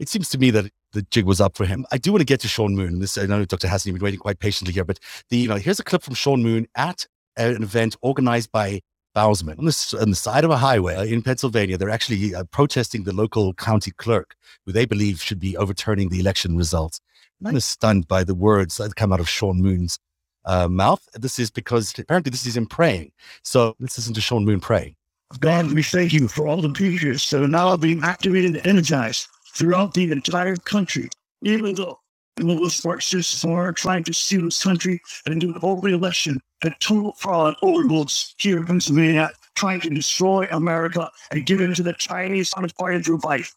it 0.01 0.09
seems 0.09 0.29
to 0.29 0.39
me 0.39 0.49
that 0.49 0.65
the 0.93 1.03
jig 1.03 1.25
was 1.25 1.39
up 1.39 1.55
for 1.55 1.63
him. 1.63 1.85
I 1.91 1.99
do 1.99 2.11
want 2.11 2.21
to 2.21 2.25
get 2.25 2.39
to 2.39 2.47
Sean 2.47 2.75
Moon. 2.75 2.99
This, 2.99 3.19
I 3.19 3.27
know 3.27 3.45
Dr. 3.45 3.67
Hassan, 3.67 3.91
you've 3.91 3.99
been 3.99 4.03
waiting 4.05 4.19
quite 4.19 4.39
patiently 4.39 4.73
here, 4.73 4.83
but 4.83 4.97
the, 5.29 5.37
you 5.37 5.47
know, 5.47 5.57
here's 5.57 5.79
a 5.79 5.83
clip 5.83 6.01
from 6.01 6.15
Sean 6.15 6.41
Moon 6.41 6.67
at 6.75 7.05
an 7.37 7.61
event 7.61 7.95
organized 8.01 8.51
by 8.51 8.81
Bausman 9.15 9.59
on 9.59 9.65
the, 9.65 9.97
on 10.01 10.09
the 10.09 10.15
side 10.15 10.43
of 10.43 10.49
a 10.49 10.57
highway 10.57 11.11
in 11.11 11.21
Pennsylvania. 11.21 11.77
They're 11.77 11.91
actually 11.91 12.33
uh, 12.33 12.45
protesting 12.45 13.03
the 13.03 13.13
local 13.13 13.53
county 13.53 13.91
clerk, 13.91 14.35
who 14.65 14.71
they 14.71 14.85
believe 14.85 15.21
should 15.21 15.39
be 15.39 15.55
overturning 15.55 16.09
the 16.09 16.19
election 16.19 16.57
results. 16.57 16.99
I'm 17.39 17.45
kind 17.45 17.57
of 17.57 17.63
stunned 17.63 18.07
by 18.07 18.23
the 18.23 18.35
words 18.35 18.77
that 18.77 18.95
come 18.95 19.13
out 19.13 19.19
of 19.19 19.29
Sean 19.29 19.61
Moon's 19.61 19.99
uh, 20.45 20.67
mouth. 20.67 21.07
This 21.13 21.37
is 21.37 21.51
because 21.51 21.93
apparently 21.99 22.31
this 22.31 22.47
is 22.47 22.57
him 22.57 22.65
praying. 22.65 23.11
So 23.43 23.75
let's 23.79 23.99
listen 23.99 24.15
to 24.15 24.21
Sean 24.21 24.45
Moon 24.45 24.61
pray. 24.61 24.95
God, 25.39 25.71
we 25.71 25.83
thank 25.83 26.11
you 26.11 26.27
for 26.27 26.47
all 26.47 26.59
the 26.59 26.73
preachers 26.73 27.29
that 27.29 27.43
are 27.43 27.47
now 27.47 27.77
being 27.77 28.03
activated 28.03 28.55
and 28.55 28.67
energized 28.67 29.27
throughout 29.53 29.93
the 29.93 30.11
entire 30.11 30.55
country, 30.55 31.09
even 31.43 31.75
though 31.75 31.99
those 32.37 32.79
forces 32.79 33.43
are 33.45 33.71
trying 33.71 34.03
to 34.03 34.13
steal 34.13 34.45
this 34.45 34.63
country 34.63 35.01
and 35.25 35.41
do 35.41 35.53
an 35.53 35.59
open 35.61 35.93
election 35.93 36.39
and 36.63 36.75
total 36.79 37.13
fraud 37.13 37.55
overlords 37.61 38.35
here 38.37 38.57
in 38.57 38.65
Pennsylvania 38.65 39.31
trying 39.55 39.81
to 39.81 39.89
destroy 39.89 40.47
America 40.51 41.09
and 41.31 41.45
give 41.45 41.61
it 41.61 41.75
to 41.75 41.83
the 41.83 41.93
Chinese 41.93 42.53
on 42.53 42.63
its 42.63 42.73
part 42.73 43.03
through 43.05 43.19
life. 43.23 43.53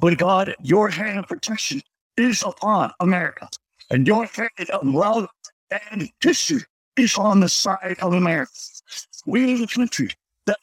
But 0.00 0.18
God, 0.18 0.54
your 0.62 0.88
hand 0.88 1.18
of 1.18 1.28
protection 1.28 1.82
is 2.16 2.42
upon 2.42 2.92
America. 3.00 3.48
And 3.90 4.06
your 4.06 4.26
hand 4.26 4.70
of 4.70 4.86
love 4.86 5.28
and 5.90 6.10
history 6.20 6.62
is 6.96 7.16
on 7.16 7.40
the 7.40 7.48
side 7.48 7.96
of 8.00 8.12
America. 8.12 8.52
We 9.26 9.54
are 9.54 9.58
the 9.58 9.66
country 9.66 10.10
that 10.46 10.58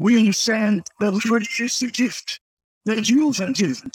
we 0.00 0.18
understand 0.18 0.86
that 0.98 1.12
liberty 1.12 1.64
is 1.64 1.78
the 1.78 1.90
gift 1.90 2.40
that 2.86 3.08
you 3.08 3.30
have 3.32 3.54
given 3.54 3.92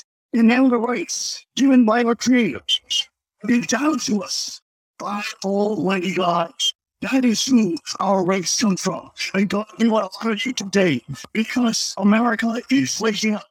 the 0.69 0.77
rights 0.77 1.45
given 1.55 1.83
by 1.83 2.03
our 2.03 2.15
creators. 2.15 3.09
It's 3.43 3.67
down 3.67 3.97
to 3.99 4.21
us 4.21 4.61
by 4.99 5.23
Almighty 5.43 6.13
God. 6.13 6.53
That 7.01 7.25
is 7.25 7.43
who 7.45 7.75
our 7.99 8.23
rights 8.23 8.61
come 8.61 8.77
from. 8.77 9.09
And 9.33 9.49
God, 9.49 9.65
we 9.79 9.89
want 9.89 10.11
to 10.11 10.19
honor 10.21 10.37
you 10.43 10.53
today 10.53 11.01
because 11.33 11.95
America 11.97 12.61
is 12.69 13.01
waking 13.01 13.35
up. 13.35 13.47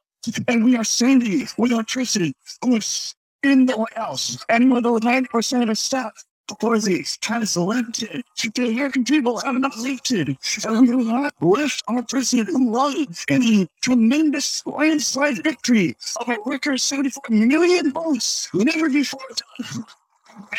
And 0.47 0.63
we 0.63 0.77
are 0.77 0.83
standing 0.83 1.47
with 1.57 1.73
our 1.73 1.83
president 1.83 2.35
who 2.63 2.77
is 2.77 3.13
in 3.43 3.65
the 3.65 3.77
White 3.77 3.93
House 3.97 4.43
and 4.49 4.71
with 4.71 4.85
over 4.85 4.99
90% 4.99 5.69
of 5.69 5.77
staff 5.77 6.13
for 6.59 6.79
these 6.79 7.17
elected. 7.55 8.23
The 8.53 8.69
American 8.69 9.03
people 9.03 9.39
have 9.39 9.55
not 9.55 9.75
elected. 9.77 10.37
And 10.65 10.97
we 10.97 11.05
have 11.07 11.33
left 11.41 11.83
our 11.87 12.03
president 12.03 12.49
alone 12.49 13.07
in 13.29 13.43
a 13.43 13.67
tremendous 13.81 14.65
landslide 14.65 15.43
victory 15.43 15.95
of 16.19 16.29
a 16.29 16.37
record 16.45 16.79
74 16.81 17.23
million 17.29 17.91
votes. 17.91 18.49
Never 18.53 18.89
before 18.89 19.21
done. 19.35 19.85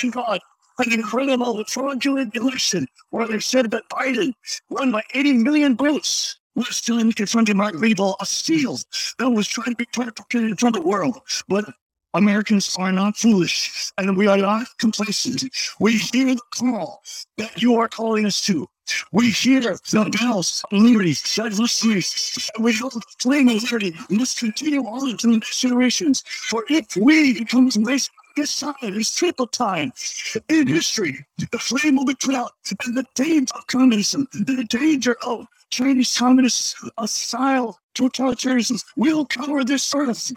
And 0.02 0.12
God, 0.12 0.40
an 0.78 0.92
incredible 0.92 1.64
fraudulent 1.64 2.34
election 2.36 2.86
where 3.10 3.26
they 3.26 3.40
said 3.40 3.70
that 3.70 3.88
Biden 3.88 4.32
won 4.70 4.92
by 4.92 5.02
80 5.14 5.34
million 5.34 5.76
votes 5.76 6.38
was 6.54 6.80
trying 6.80 7.10
to 7.10 7.14
confront 7.14 7.54
Mark 7.54 7.74
Riebel, 7.74 8.16
a 8.20 8.26
steal 8.26 8.78
that 9.18 9.30
was 9.30 9.46
trying 9.46 9.74
to 9.74 9.76
be 9.76 9.86
in 10.34 10.52
of 10.52 10.72
the 10.72 10.80
world. 10.80 11.20
But 11.48 11.66
Americans 12.16 12.74
are 12.78 12.92
not 12.92 13.16
foolish 13.16 13.92
and 13.98 14.16
we 14.16 14.26
are 14.26 14.38
not 14.38 14.66
complacent. 14.78 15.44
We 15.78 15.98
hear 15.98 16.34
the 16.34 16.40
call 16.50 17.02
that 17.36 17.60
you 17.60 17.76
are 17.76 17.88
calling 17.88 18.24
us 18.24 18.40
to. 18.46 18.66
We 19.12 19.30
hear 19.30 19.60
the 19.60 20.16
bells 20.18 20.64
of 20.70 20.78
liberty 20.78 21.12
that 21.12 22.50
and 22.54 22.64
we 22.64 22.72
know 22.80 22.88
the 22.88 23.02
flame 23.18 23.48
of 23.48 23.62
liberty 23.62 23.94
must 24.08 24.38
continue 24.38 24.80
on 24.86 25.10
into 25.10 25.26
the 25.26 25.34
next 25.34 25.60
generations. 25.60 26.22
For 26.26 26.64
if 26.70 26.96
we 26.96 27.40
become 27.40 27.70
complacent, 27.70 28.14
this 28.36 28.60
time 28.60 28.74
is 28.82 29.14
triple 29.14 29.46
time 29.46 29.92
in 30.48 30.68
history. 30.68 31.26
The 31.50 31.58
flame 31.58 31.96
will 31.96 32.04
be 32.04 32.14
put 32.14 32.34
out, 32.34 32.52
and 32.84 32.96
the 32.96 33.04
danger 33.14 33.52
of 33.56 33.66
communism, 33.66 34.28
the 34.32 34.64
danger 34.64 35.16
of 35.26 35.46
Chinese 35.70 36.16
communist 36.16 36.76
style 37.06 37.78
totalitarianism 37.94 38.84
will 38.96 39.26
cover 39.26 39.64
this 39.64 39.94
earth. 39.94 40.32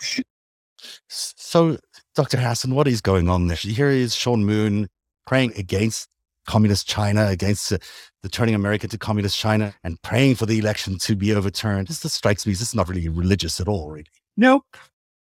So, 1.08 1.78
Dr. 2.16 2.38
Hassan, 2.38 2.76
what 2.76 2.88
is 2.88 3.02
going 3.02 3.30
on 3.30 3.48
there? 3.48 3.58
Here 3.58 3.90
is 3.90 4.16
Sean 4.16 4.44
Moon 4.46 4.90
praying 5.26 5.54
against 5.58 6.10
communist 6.46 6.88
China, 6.88 7.28
against 7.28 7.72
uh, 7.72 7.78
the 8.24 8.30
turning 8.30 8.56
America 8.56 8.88
to 8.88 8.98
communist 8.98 9.38
China, 9.38 9.74
and 9.84 10.02
praying 10.02 10.36
for 10.36 10.46
the 10.46 10.58
election 10.58 10.98
to 10.98 11.16
be 11.16 11.34
overturned. 11.34 11.88
This 11.88 12.02
just 12.02 12.16
strikes 12.16 12.46
me. 12.46 12.54
This 12.54 12.62
is 12.62 12.76
not 12.76 12.90
really 12.90 13.08
religious 13.08 13.60
at 13.60 13.68
all, 13.68 13.92
really. 13.92 14.08
Nope, 14.36 14.66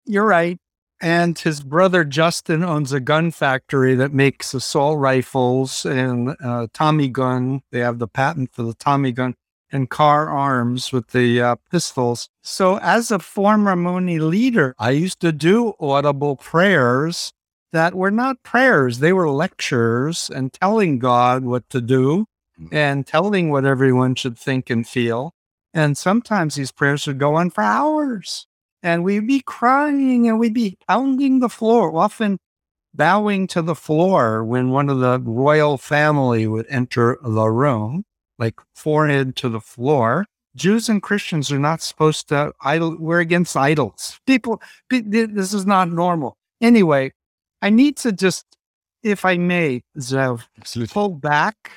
you're 0.05 0.25
right. 0.25 0.57
And 0.99 1.37
his 1.37 1.61
brother 1.61 2.03
Justin 2.03 2.63
owns 2.63 2.91
a 2.91 2.99
gun 2.99 3.31
factory 3.31 3.93
that 3.95 4.13
makes 4.13 4.53
assault 4.53 4.97
rifles 4.97 5.85
and 5.85 6.35
uh, 6.43 6.67
Tommy 6.73 7.07
gun. 7.07 7.61
They 7.71 7.79
have 7.79 7.99
the 7.99 8.07
patent 8.07 8.51
for 8.53 8.63
the 8.63 8.73
Tommy 8.73 9.11
gun 9.11 9.35
and 9.71 9.89
Kahr 9.89 10.29
Arms 10.29 10.91
with 10.91 11.09
the 11.09 11.41
uh, 11.41 11.55
pistols. 11.71 12.29
So, 12.41 12.77
as 12.79 13.11
a 13.11 13.19
former 13.19 13.75
Moonie 13.75 14.19
leader, 14.19 14.75
I 14.79 14.91
used 14.91 15.19
to 15.21 15.31
do 15.31 15.73
audible 15.79 16.35
prayers 16.35 17.33
that 17.71 17.93
were 17.93 18.11
not 18.11 18.43
prayers, 18.43 18.99
they 18.99 19.13
were 19.13 19.29
lectures 19.29 20.29
and 20.33 20.53
telling 20.53 20.99
God 20.99 21.43
what 21.43 21.69
to 21.69 21.81
do 21.81 22.25
mm. 22.59 22.69
and 22.71 23.05
telling 23.05 23.49
what 23.49 23.65
everyone 23.65 24.15
should 24.15 24.37
think 24.37 24.69
and 24.69 24.87
feel. 24.87 25.33
And 25.73 25.97
sometimes 25.97 26.55
these 26.55 26.71
prayers 26.71 27.05
would 27.05 27.19
go 27.19 27.35
on 27.35 27.49
for 27.49 27.63
hours 27.63 28.47
and 28.81 29.03
we'd 29.03 29.27
be 29.27 29.41
crying 29.41 30.27
and 30.27 30.39
we'd 30.39 30.53
be 30.53 30.77
pounding 30.87 31.39
the 31.39 31.49
floor, 31.49 31.95
often 31.95 32.39
bowing 32.93 33.47
to 33.47 33.61
the 33.61 33.75
floor 33.75 34.43
when 34.43 34.69
one 34.69 34.89
of 34.89 34.99
the 34.99 35.19
royal 35.19 35.77
family 35.77 36.47
would 36.47 36.65
enter 36.69 37.19
the 37.21 37.49
room 37.49 38.05
like 38.39 38.55
forehead 38.75 39.35
to 39.37 39.49
the 39.49 39.61
floor. 39.61 40.25
Jews 40.55 40.89
and 40.89 41.01
Christians 41.03 41.51
are 41.51 41.59
not 41.59 41.81
supposed 41.81 42.29
to 42.29 42.51
idol. 42.61 42.97
We're 42.97 43.19
against 43.19 43.55
idols. 43.55 44.19
People, 44.25 44.61
this 44.89 45.53
is 45.53 45.65
not 45.65 45.91
normal. 45.91 46.35
Anyway, 46.61 47.11
I 47.61 47.69
need 47.69 47.97
to 47.97 48.11
just, 48.11 48.45
if 49.03 49.23
I 49.23 49.37
may, 49.37 49.83
Zev, 49.99 50.43
Absolutely. 50.57 50.93
pull 50.93 51.09
back 51.09 51.71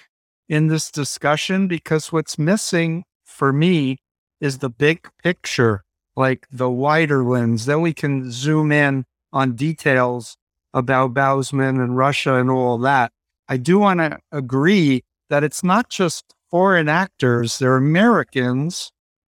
in 0.49 0.69
this 0.69 0.91
discussion 0.91 1.69
because 1.69 2.11
what's 2.11 2.39
missing 2.39 3.05
for 3.25 3.53
me 3.53 3.99
is 4.41 4.59
the 4.59 4.71
big 4.71 5.09
picture, 5.23 5.85
like 6.17 6.47
the 6.51 6.71
wider 6.71 7.23
lens. 7.23 7.67
Then 7.67 7.83
we 7.83 7.93
can 7.93 8.33
zoom 8.33 8.73
in 8.73 9.05
on 9.33 9.55
details 9.55 10.37
about 10.73 11.15
Bausman 11.15 11.83
and 11.83 11.97
Russia 11.97 12.35
and 12.37 12.51
all 12.51 12.79
that. 12.79 13.13
I 13.49 13.57
do 13.59 13.79
want 13.79 14.01
to 14.01 14.19
agree 14.33 15.03
that 15.29 15.45
it's 15.45 15.63
not 15.63 15.91
just 15.91 16.35
foreign 16.51 16.89
actors, 16.89 17.59
they're 17.59 17.77
Americans 17.77 18.93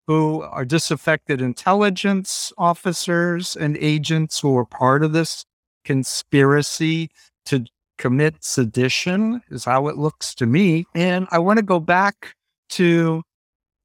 who 0.06 0.42
are 0.42 0.64
disaffected 0.64 1.40
intelligence 1.40 2.52
officers 2.58 3.56
and 3.56 3.76
agents 3.78 4.40
who 4.40 4.56
are 4.56 4.66
part 4.66 5.02
of 5.02 5.12
this 5.12 5.44
conspiracy 5.84 7.10
to 7.46 7.64
commit 7.96 8.42
sedition, 8.44 9.40
is 9.50 9.64
how 9.64 9.88
it 9.88 9.96
looks 9.96 10.34
to 10.34 10.46
me. 10.46 10.84
And 10.94 11.26
I 11.30 11.38
want 11.38 11.58
to 11.58 11.64
go 11.64 11.80
back 11.80 12.34
to 12.70 13.22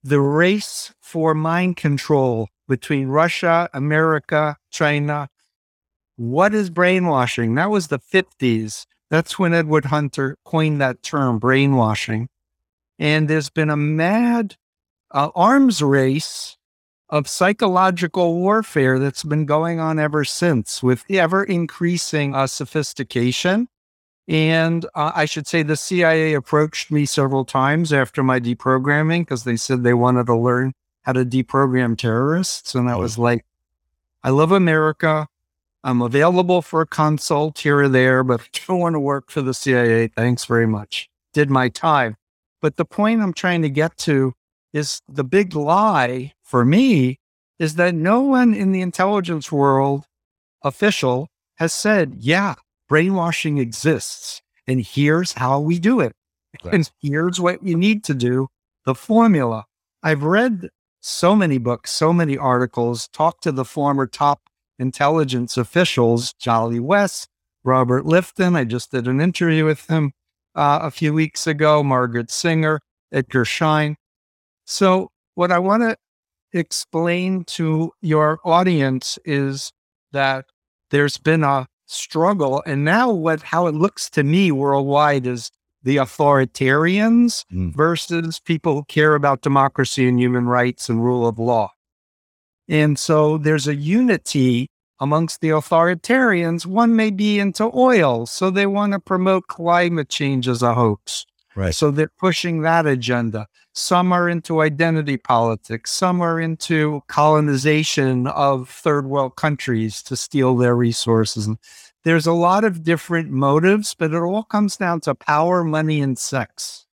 the 0.04 0.20
race 0.20 0.94
for 1.02 1.34
mind 1.34 1.78
control 1.78 2.50
between 2.68 3.08
Russia, 3.08 3.70
America, 3.74 4.58
China. 4.72 5.30
What 6.15 6.54
is 6.54 6.70
brainwashing? 6.70 7.56
That 7.56 7.70
was 7.70 7.88
the 7.88 8.00
50s. 8.00 8.86
That's 9.10 9.39
when 9.39 9.54
Edward 9.54 9.86
Hunter 9.86 10.38
coined 10.46 10.82
that 10.82 11.02
term, 11.02 11.39
brainwashing. 11.39 12.30
And 12.99 13.27
there's 13.27 13.49
been 13.49 13.69
a 13.69 13.77
mad 13.77 14.57
uh, 15.12 15.29
arms 15.33 15.81
race 15.81 16.57
of 17.09 17.27
psychological 17.27 18.35
warfare 18.35 18.99
that's 18.99 19.23
been 19.23 19.45
going 19.45 19.79
on 19.79 19.97
ever 19.97 20.23
since 20.23 20.83
with 20.83 21.03
ever 21.09 21.43
increasing 21.43 22.35
uh, 22.35 22.45
sophistication. 22.45 23.67
And 24.27 24.85
uh, 24.93 25.12
I 25.15 25.25
should 25.25 25.47
say 25.47 25.63
the 25.63 25.75
CIA 25.75 26.35
approached 26.35 26.91
me 26.91 27.07
several 27.07 27.45
times 27.45 27.91
after 27.91 28.21
my 28.21 28.39
deprogramming 28.39 29.21
because 29.21 29.43
they 29.43 29.55
said 29.55 29.81
they 29.81 29.95
wanted 29.95 30.27
to 30.27 30.35
learn 30.35 30.73
how 31.01 31.13
to 31.13 31.25
deprogram 31.25 31.97
terrorists. 31.97 32.75
And 32.75 32.89
I 32.89 32.95
was 32.95 33.17
like, 33.17 33.43
I 34.21 34.29
love 34.29 34.51
America. 34.51 35.27
I'm 35.83 36.01
available 36.01 36.62
for 36.62 36.81
a 36.81 36.85
consult 36.85 37.57
here 37.57 37.79
or 37.79 37.89
there, 37.89 38.23
but 38.23 38.41
I 38.55 38.59
don't 38.67 38.79
want 38.79 38.93
to 38.93 38.99
work 38.99 39.31
for 39.31 39.41
the 39.41 39.53
CIA. 39.53 40.09
Thanks 40.09 40.45
very 40.45 40.67
much. 40.67 41.09
Did 41.33 41.49
my 41.49 41.69
time. 41.69 42.17
But 42.62 42.78
the 42.78 42.86
point 42.86 43.22
I'm 43.22 43.34
trying 43.34 43.62
to 43.62 43.69
get 43.69 43.98
to 44.00 44.34
is 44.74 45.02
the 45.08 45.24
big 45.24 45.56
lie 45.56 46.34
for 46.43 46.65
me 46.65 47.19
is 47.58 47.76
that 47.76 47.95
no 47.95 48.22
one 48.22 48.54
in 48.54 48.72
the 48.72 48.82
intelligence 48.82 49.52
world 49.52 50.06
official 50.63 51.28
has 51.56 51.74
said, 51.74 52.15
yeah, 52.19 52.56
brainwashing 52.88 53.58
exists. 53.58 54.41
And 54.67 54.82
here's 54.82 55.34
how 55.34 55.60
we 55.60 55.80
do 55.80 56.00
it. 56.00 56.13
Right. 56.63 56.76
And 56.76 56.91
here's 57.02 57.39
what 57.39 57.63
you 57.63 57.78
need 57.78 58.04
to 58.06 58.13
do 58.13 58.48
the 58.86 58.95
formula. 58.95 59.65
I've 60.02 60.24
read 60.24 60.69
so 61.02 61.36
many 61.36 61.58
books, 61.58 61.91
so 61.91 62.13
many 62.13 62.38
articles, 62.38 63.08
talked 63.10 63.43
to 63.43 63.52
the 63.52 63.65
former 63.65 64.08
top 64.08 64.41
intelligence 64.78 65.58
officials, 65.58 66.34
Jolly 66.34 66.80
West, 66.80 67.28
Robert 67.63 68.06
Lifton. 68.06 68.56
I 68.56 68.63
just 68.63 68.91
did 68.91 69.08
an 69.08 69.19
interview 69.19 69.65
with 69.65 69.88
him 69.88 70.13
uh, 70.60 70.80
a 70.82 70.91
few 70.91 71.13
weeks 71.13 71.48
ago, 71.48 71.82
Margaret 71.82 72.30
Singer, 72.30 72.82
Edgar 73.13 73.45
Schein. 73.45 73.95
So, 74.65 75.10
what 75.36 75.54
I 75.54 75.60
want 75.60 75.84
to 75.84 75.95
explain 76.52 77.45
to 77.45 77.93
your 78.02 78.39
audience 78.43 79.17
is 79.24 79.72
that 80.12 80.45
there's 80.91 81.17
been 81.17 81.45
a 81.45 81.65
struggle, 81.86 82.62
and 82.65 82.84
now 82.84 83.10
what 83.10 83.41
how 83.41 83.67
it 83.67 83.74
looks 83.74 84.10
to 84.10 84.24
me 84.24 84.52
worldwide 84.52 85.26
is 85.26 85.50
the 85.82 85.95
authoritarians 85.95 87.45
mm. 87.54 87.74
versus 87.74 88.41
people 88.41 88.74
who 88.74 88.84
care 88.84 89.15
about 89.15 89.41
democracy 89.41 90.10
and 90.10 90.19
human 90.19 90.45
rights 90.45 90.89
and 90.89 91.02
rule 91.02 91.26
of 91.26 91.39
law. 91.39 91.72
And 92.67 93.00
so 93.00 93.38
there's 93.38 93.65
a 93.65 93.76
unity 93.76 94.67
amongst 94.99 95.41
the 95.41 95.49
authoritarians. 95.49 96.65
One 96.65 96.95
may 96.95 97.09
be 97.09 97.39
into 97.39 97.71
oil, 97.73 98.25
so 98.25 98.49
they 98.49 98.65
want 98.65 98.93
to 98.93 98.99
promote 98.99 99.47
climate 99.47 100.09
change 100.09 100.47
as 100.47 100.62
a 100.62 100.73
hoax. 100.73 101.25
Right. 101.55 101.73
So 101.73 101.91
they're 101.91 102.12
pushing 102.17 102.62
that 102.62 102.85
agenda. 102.85 103.47
Some 103.73 104.12
are 104.13 104.29
into 104.29 104.62
identity 104.62 105.17
politics. 105.17 105.91
Some 105.91 106.21
are 106.21 106.39
into 106.39 107.01
colonization 107.07 108.27
of 108.27 108.69
third 108.69 109.05
world 109.07 109.35
countries 109.35 110.01
to 110.03 110.15
steal 110.15 110.55
their 110.55 110.75
resources. 110.75 111.47
And 111.47 111.57
there's 112.03 112.27
a 112.27 112.33
lot 112.33 112.63
of 112.63 112.83
different 112.83 113.29
motives, 113.29 113.95
but 113.97 114.13
it 114.13 114.17
all 114.17 114.43
comes 114.43 114.77
down 114.77 115.01
to 115.01 115.15
power, 115.15 115.63
money, 115.63 116.01
and 116.01 116.17
sex. 116.17 116.85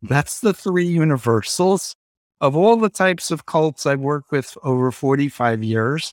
Hmm. 0.00 0.08
That's 0.08 0.40
the 0.40 0.54
three 0.54 0.86
universals 0.86 1.96
of 2.40 2.56
all 2.56 2.76
the 2.76 2.90
types 2.90 3.30
of 3.30 3.46
cults 3.46 3.86
I've 3.86 4.00
worked 4.00 4.32
with 4.32 4.56
over 4.62 4.90
45 4.90 5.62
years. 5.62 6.12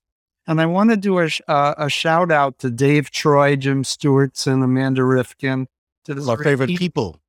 And 0.49 0.59
I 0.59 0.65
want 0.65 0.89
to 0.89 0.97
do 0.97 1.19
a, 1.19 1.29
uh, 1.47 1.75
a 1.77 1.89
shout 1.89 2.31
out 2.31 2.57
to 2.59 2.71
Dave 2.71 3.11
Troy, 3.11 3.55
Jim 3.55 3.83
Stewartson, 3.83 4.63
Amanda 4.63 5.03
Rifkin, 5.03 5.67
to 6.05 6.27
our 6.27 6.43
favorite 6.43 6.75
people 6.75 7.19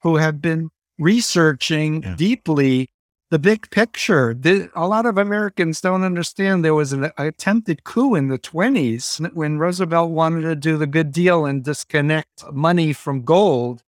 who 0.00 0.16
have 0.16 0.40
been 0.40 0.70
researching 0.98 2.02
yeah. 2.02 2.14
deeply 2.16 2.88
the 3.28 3.38
big 3.38 3.68
picture. 3.70 4.32
The, 4.32 4.70
a 4.74 4.88
lot 4.88 5.04
of 5.04 5.18
Americans 5.18 5.82
don't 5.82 6.02
understand 6.02 6.64
there 6.64 6.74
was 6.74 6.94
an 6.94 7.10
attempted 7.18 7.84
coup 7.84 8.14
in 8.14 8.28
the 8.28 8.38
20s 8.38 9.34
when 9.34 9.58
Roosevelt 9.58 10.10
wanted 10.10 10.40
to 10.40 10.56
do 10.56 10.78
the 10.78 10.86
good 10.86 11.12
deal 11.12 11.44
and 11.44 11.62
disconnect 11.62 12.50
money 12.50 12.94
from 12.94 13.20
gold. 13.20 13.82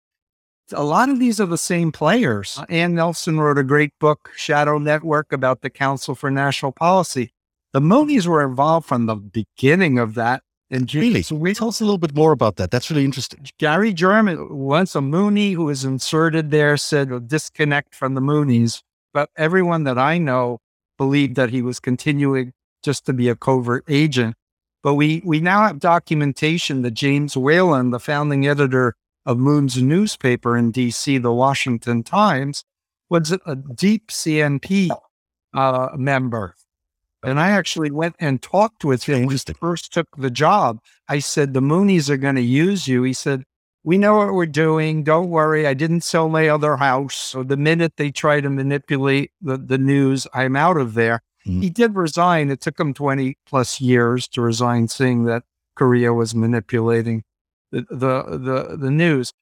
A 0.73 0.85
lot 0.85 1.11
of 1.11 1.19
these 1.19 1.39
are 1.39 1.47
the 1.47 1.59
same 1.59 1.93
players. 1.93 2.59
Anne 2.71 2.95
Nelson 2.95 3.39
wrote 3.39 3.59
a 3.59 3.63
great 3.63 3.93
book, 3.99 4.31
Shadow 4.37 4.79
Network, 4.79 5.35
about 5.35 5.61
the 5.61 5.69
Council 5.69 6.15
for 6.15 6.31
National 6.31 6.73
Policy. 6.73 7.35
The 7.73 7.81
Moonies 7.81 8.27
were 8.27 8.45
involved 8.45 8.87
from 8.87 9.07
the 9.07 9.15
beginning 9.15 9.99
of 9.99 10.15
that. 10.15 10.43
And 10.73 10.93
really, 10.95 11.23
so 11.23 11.35
we, 11.35 11.53
tell 11.53 11.69
us 11.69 11.81
a 11.81 11.85
little 11.85 11.99
bit 11.99 12.15
more 12.15 12.31
about 12.31 12.57
that. 12.57 12.71
That's 12.71 12.91
really 12.91 13.05
interesting. 13.05 13.45
Gary 13.59 13.93
Jarmin, 13.93 14.51
once 14.51 14.95
a 14.95 15.01
Moonie 15.01 15.55
who 15.55 15.65
was 15.65 15.85
inserted 15.85 16.53
there, 16.53 16.77
said 16.77 17.11
well, 17.11 17.19
disconnect 17.19 17.95
from 17.95 18.15
the 18.15 18.21
Moonies. 18.21 18.83
But 19.13 19.31
everyone 19.37 19.83
that 19.85 19.99
I 19.99 20.19
know 20.19 20.59
believed 20.97 21.35
that 21.37 21.51
he 21.51 21.61
was 21.61 21.81
continuing 21.81 22.53
just 22.85 23.05
to 23.07 23.13
be 23.13 23.29
a 23.29 23.35
covert 23.35 23.85
agent. 23.89 24.37
But 24.83 24.95
we 24.95 25.23
we 25.25 25.41
now 25.41 25.67
have 25.67 25.81
documentation 25.81 26.83
that 26.83 26.93
James 26.93 27.37
Whelan, 27.37 27.91
the 27.91 27.99
founding 27.99 28.47
editor 28.47 28.95
of 29.27 29.39
Moon's 29.39 29.83
newspaper 29.83 30.57
in 30.57 30.71
D.C., 30.71 31.19
the 31.19 31.33
Washington 31.33 32.03
Times, 32.03 32.65
was 33.09 33.33
a 33.33 33.57
deep 33.57 34.09
CNP 34.09 34.91
uh, 35.53 35.89
member 35.97 36.55
and 37.23 37.39
I 37.39 37.51
actually 37.51 37.91
went 37.91 38.17
and 38.19 38.41
talked 38.41 38.85
with 38.85 39.05
him 39.05 39.27
when 39.27 39.37
he 39.37 39.53
first 39.53 39.93
took 39.93 40.09
the 40.17 40.31
job. 40.31 40.81
I 41.09 41.19
said, 41.19 41.53
The 41.53 41.61
Moonies 41.61 42.09
are 42.09 42.17
going 42.17 42.37
to 42.37 42.43
use 42.43 42.89
you. 42.89 43.03
He 43.03 43.13
said, 43.13 43.45
We 43.85 43.99
know 43.99 44.17
what 44.17 44.33
we're 44.33 44.47
doing. 44.47 45.05
Don't 45.05 45.31
worry. 45.31 45.67
I 45.67 45.75
didn't 45.75 46.03
sell 46.03 46.29
my 46.29 46.49
other 46.49 46.77
house. 46.77 47.15
So 47.15 47.43
the 47.43 47.57
minute 47.57 47.95
they 47.97 48.11
try 48.11 48.41
to 48.41 48.51
manipulate 48.51 49.33
the, 49.41 49.59
the 49.59 49.79
news, 49.79 50.27
I'm 50.33 50.57
out 50.57 50.77
of 50.77 50.95
there. 50.95 51.23
Mm-hmm. 51.47 51.61
He 51.61 51.71
did 51.71 51.95
resign. 51.95 52.51
It 52.51 52.61
took 52.61 52.79
him 52.79 52.95
20 52.95 53.37
plus 53.47 53.81
years 53.81 54.29
to 54.29 54.41
resign, 54.41 54.89
seeing 54.89 55.25
that 55.25 55.45
Korea 55.75 56.13
was 56.13 56.35
manipulating 56.35 57.23
the, 57.71 57.87
the, 57.91 58.39
the, 58.39 58.77
the 58.77 58.91
news. 58.91 59.33